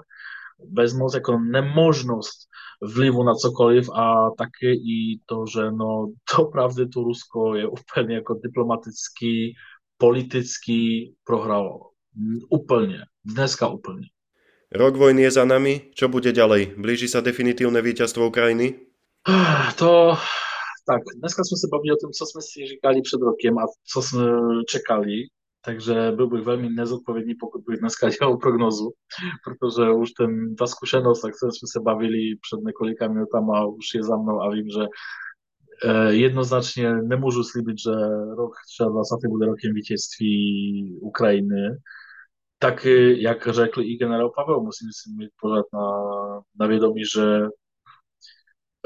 bezmoc, 0.65 1.15
jako 1.15 1.39
nemožnost 1.39 2.49
vlivu 2.83 3.25
na 3.25 3.35
cokoliv 3.35 3.89
a 3.91 4.31
také 4.39 4.73
i 4.73 5.21
to, 5.27 5.45
že 5.53 5.71
no 5.71 6.13
to 6.37 6.45
pravdy 6.45 6.89
tu 6.89 7.05
Rusko 7.05 7.55
je 7.55 7.67
úplně 7.69 8.15
jako 8.15 8.35
diplomaticky, 8.35 9.55
politicky 9.97 11.13
prohralo. 11.25 11.91
Úplne. 12.51 13.11
Dneska 13.27 13.67
úplne. 13.67 14.07
Rok 14.71 14.95
vojny 14.95 15.27
je 15.27 15.35
za 15.35 15.43
nami, 15.43 15.91
čo 15.99 16.07
bude 16.07 16.31
ďalej? 16.31 16.79
Blíži 16.79 17.11
sa 17.11 17.19
definitívne 17.19 17.83
víťazstvo 17.83 18.31
Ukrajiny? 18.31 18.87
To 19.83 20.15
tak, 20.87 21.03
jsme 21.23 21.59
se 21.63 21.69
bavili 21.73 21.93
o 21.93 22.01
tom, 22.03 22.11
co 22.19 22.27
jsme 22.27 22.41
si 22.43 22.67
říkali 22.67 23.03
před 23.03 23.21
rokem 23.21 23.59
a 23.59 23.65
co 23.93 24.03
jsme 24.03 24.25
čekali, 24.69 25.17
takže 25.65 26.13
byl 26.17 26.27
bych 26.27 26.45
velmi 26.45 26.69
nezodpovědný, 26.69 27.35
pokud 27.41 27.63
bych 27.69 27.79
dneska 27.79 28.11
dělal 28.11 28.37
prognozu, 28.37 28.93
protože 29.45 29.91
už 29.91 30.11
ten, 30.13 30.57
ta 30.57 30.67
zkušenost, 30.67 31.21
tak 31.21 31.35
jsme 31.35 31.69
se 31.73 31.81
bavili 31.81 32.19
před 32.41 32.61
několika 32.67 33.09
minutami, 33.09 33.53
už 33.79 33.87
je 33.95 34.03
za 34.03 34.17
mnou 34.17 34.41
a 34.41 34.51
vím, 34.51 34.69
že 34.69 34.85
eh, 35.85 36.15
jednoznačně 36.15 36.95
nemůžu 36.95 37.45
slíbit, 37.45 37.77
že 37.79 37.91
rok 38.37 38.53
2020 38.79 39.29
bude 39.29 39.47
rokem 39.47 39.75
vítězství 39.75 40.99
Ukrajiny. 41.01 41.77
Tak 42.59 42.87
jak 43.17 43.49
řekl 43.49 43.81
i 43.81 43.97
generál 43.97 44.31
Pavel, 44.31 44.61
musím 44.61 44.89
si 44.93 45.11
mít 45.19 45.31
pořád 45.41 45.67
na, 45.73 45.87
na 46.61 46.67
vědomí, 46.67 47.03
že 47.15 47.41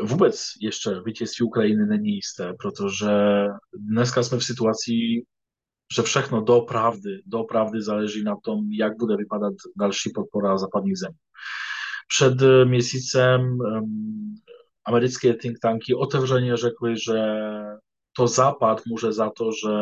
vůbec 0.02 0.44
ještě 0.62 0.90
vítězství 1.04 1.46
Ukrajiny 1.46 1.86
není 1.86 2.10
jisté, 2.10 2.54
protože 2.60 3.44
dneska 3.74 4.22
jsme 4.22 4.38
v 4.38 4.44
situaci, 4.44 4.92
že 5.96 6.02
všechno 6.02 6.40
doopravdy, 6.40 7.22
doopravdy 7.26 7.82
záleží 7.82 8.24
na 8.24 8.36
tom, 8.44 8.72
jak 8.72 8.96
bude 8.98 9.16
vypadat 9.16 9.52
další 9.76 10.10
podpora 10.14 10.58
západních 10.58 10.98
zemí. 10.98 11.16
Před 12.08 12.34
měsícem 12.64 13.40
um, 13.40 14.34
americké 14.86 15.34
think 15.34 15.58
tanky 15.62 15.94
otevřeně 15.94 16.56
řekly, 16.56 16.94
že 17.06 17.18
to 18.16 18.26
Západ 18.26 18.82
může 18.86 19.12
za 19.12 19.30
to, 19.30 19.44
že 19.44 19.74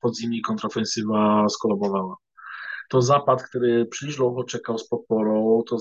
podzimní 0.00 0.40
kontrofensiva 0.40 1.48
skolabovala. 1.48 2.14
To 2.90 3.02
který 3.42 3.86
příliš 3.86 4.16
dlouho 4.16 4.44
čekal 4.44 4.78
s 4.78 4.88
podporou, 4.88 5.62
to 5.62 5.78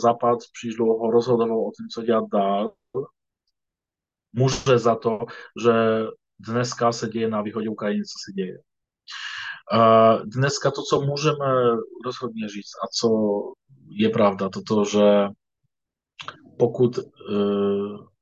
příliš 0.54 0.76
dlouho 0.76 1.12
rozhodoval 1.12 1.60
o 1.60 1.72
tom, 1.78 1.88
co 1.94 2.02
dělat 2.02 2.24
dál, 2.34 2.72
může 4.36 4.78
za 4.78 4.96
to, 4.96 5.20
že 5.64 5.74
dneska 6.40 6.92
se 6.92 7.08
děje 7.08 7.30
na 7.30 7.42
východě 7.42 7.70
Ukrajiny, 7.70 8.04
co 8.04 8.18
se 8.26 8.32
děje. 8.34 8.58
Dneska 10.26 10.72
to, 10.72 10.82
co 10.90 11.02
můžeme 11.02 11.76
rozhodně 12.06 12.50
říct 12.50 12.76
a 12.84 12.88
co 12.88 13.10
je 13.90 14.10
pravda, 14.10 14.50
to, 14.68 14.86
že 14.86 15.28
pokud 16.60 17.00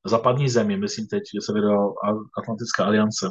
zapadní 0.05 0.49
země, 0.49 0.77
myslím 0.77 1.07
teď 1.07 1.23
Severoatlantická 1.45 2.85
aliance, 2.85 3.27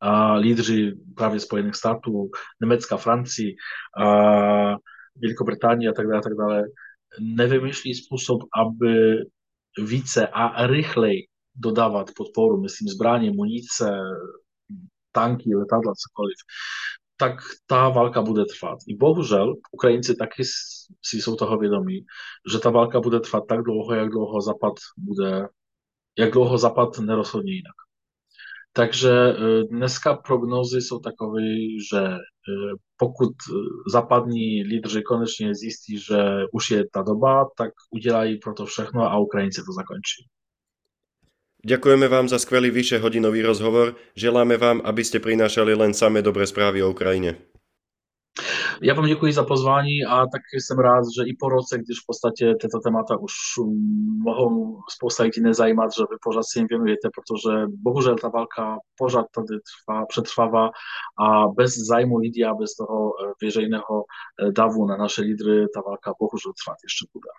a 0.00 0.34
lídři 0.34 0.92
právě 1.16 1.40
Spojených 1.40 1.74
států, 1.74 2.30
Německa, 2.60 2.96
Francii, 2.96 3.56
a 4.02 4.06
Velikobritánie 5.22 5.90
a 5.90 5.92
tak 5.92 6.06
dále, 6.06 6.22
tak 6.22 6.32
dále, 6.38 6.62
nevymýšlí 7.20 7.94
způsob, 7.94 8.42
aby 8.56 9.16
více 9.86 10.28
a 10.28 10.66
rychleji 10.66 11.26
dodávat 11.56 12.10
podporu, 12.16 12.60
myslím 12.60 12.88
zbraně, 12.88 13.30
munice, 13.30 14.00
tanky, 15.12 15.54
letadla, 15.54 15.92
cokoliv, 15.94 16.36
tak 17.16 17.34
ta 17.66 17.88
válka 17.88 18.22
bude 18.22 18.44
trvat. 18.44 18.78
I 18.88 18.96
bohužel 18.96 19.54
Ukrajinci 19.72 20.16
taky 20.16 20.44
si 21.04 21.22
jsou 21.22 21.36
toho 21.36 21.58
vědomí, 21.58 22.04
že 22.52 22.58
ta 22.58 22.70
válka 22.70 23.00
bude 23.00 23.20
trvat 23.20 23.44
tak 23.48 23.62
dlouho, 23.62 23.94
jak 23.94 24.08
dlouho 24.08 24.40
Zapad 24.40 24.74
bude, 24.96 25.48
jak 26.18 26.32
dlouho 26.32 26.58
Zapad 26.58 26.98
nerozhodně 26.98 27.52
jinak. 27.52 27.74
Takže 28.72 29.10
e, 29.10 29.34
dneska 29.64 30.14
prognozy 30.14 30.80
jsou 30.80 30.98
takové, 30.98 31.42
že 31.90 31.98
e, 31.98 32.18
pokud 32.96 33.32
zapadní 33.92 34.62
lídři 34.62 35.02
konečně 35.02 35.54
zjistí, 35.54 35.98
že 35.98 36.44
už 36.52 36.70
je 36.70 36.84
ta 36.92 37.02
doba, 37.02 37.48
tak 37.56 37.70
udělají 37.90 38.38
pro 38.38 38.54
to 38.54 38.66
všechno 38.66 39.02
a 39.02 39.18
Ukrajinci 39.18 39.62
to 39.66 39.72
zakončí. 39.72 40.28
Ďakujeme 41.66 42.06
vám 42.06 42.30
za 42.30 42.38
skvelý 42.38 42.70
vyše 42.70 43.02
hodinový 43.02 43.42
rozhovor. 43.42 43.98
Želáme 44.14 44.54
vám, 44.54 44.78
aby 44.86 45.02
ste 45.02 45.18
prinášali 45.18 45.74
len 45.74 45.90
samé 45.90 46.22
dobré 46.22 46.46
správy 46.46 46.78
o 46.78 46.94
Ukrajine. 46.94 47.34
Já 48.82 48.94
vám 48.94 49.06
děkuji 49.06 49.32
za 49.32 49.44
pozvání 49.44 50.04
a 50.04 50.16
taky 50.26 50.60
jsem 50.60 50.78
rád, 50.78 51.02
že 51.16 51.22
i 51.26 51.36
po 51.40 51.48
roce, 51.48 51.78
když 51.78 51.98
v 52.02 52.06
podstatě 52.06 52.54
tyto 52.60 52.78
témata 52.78 53.16
už 53.16 53.32
mohou 54.22 54.78
spousta 54.90 55.22
lidí 55.22 55.40
nezajímat, 55.40 55.90
že 55.96 56.02
vy 56.10 56.16
pořád 56.22 56.42
si 56.46 56.58
jim 56.58 56.66
věnujete, 56.70 57.08
protože 57.16 57.66
bohužel 57.82 58.16
ta 58.16 58.28
válka 58.28 58.78
pořád 58.98 59.26
tady 59.34 59.58
trvá, 59.68 60.06
přetrvává 60.06 60.70
a 61.26 61.48
bez 61.48 61.72
zájmu 61.90 62.16
lidí 62.16 62.44
a 62.44 62.54
bez 62.54 62.70
toho 62.78 63.12
veřejného 63.42 64.04
davu 64.50 64.86
na 64.86 64.96
naše 64.96 65.22
lídry 65.22 65.66
ta 65.74 65.80
válka 65.80 66.14
bohužel 66.20 66.52
trvat 66.64 66.78
ještě 66.86 67.06
bude. 67.12 67.30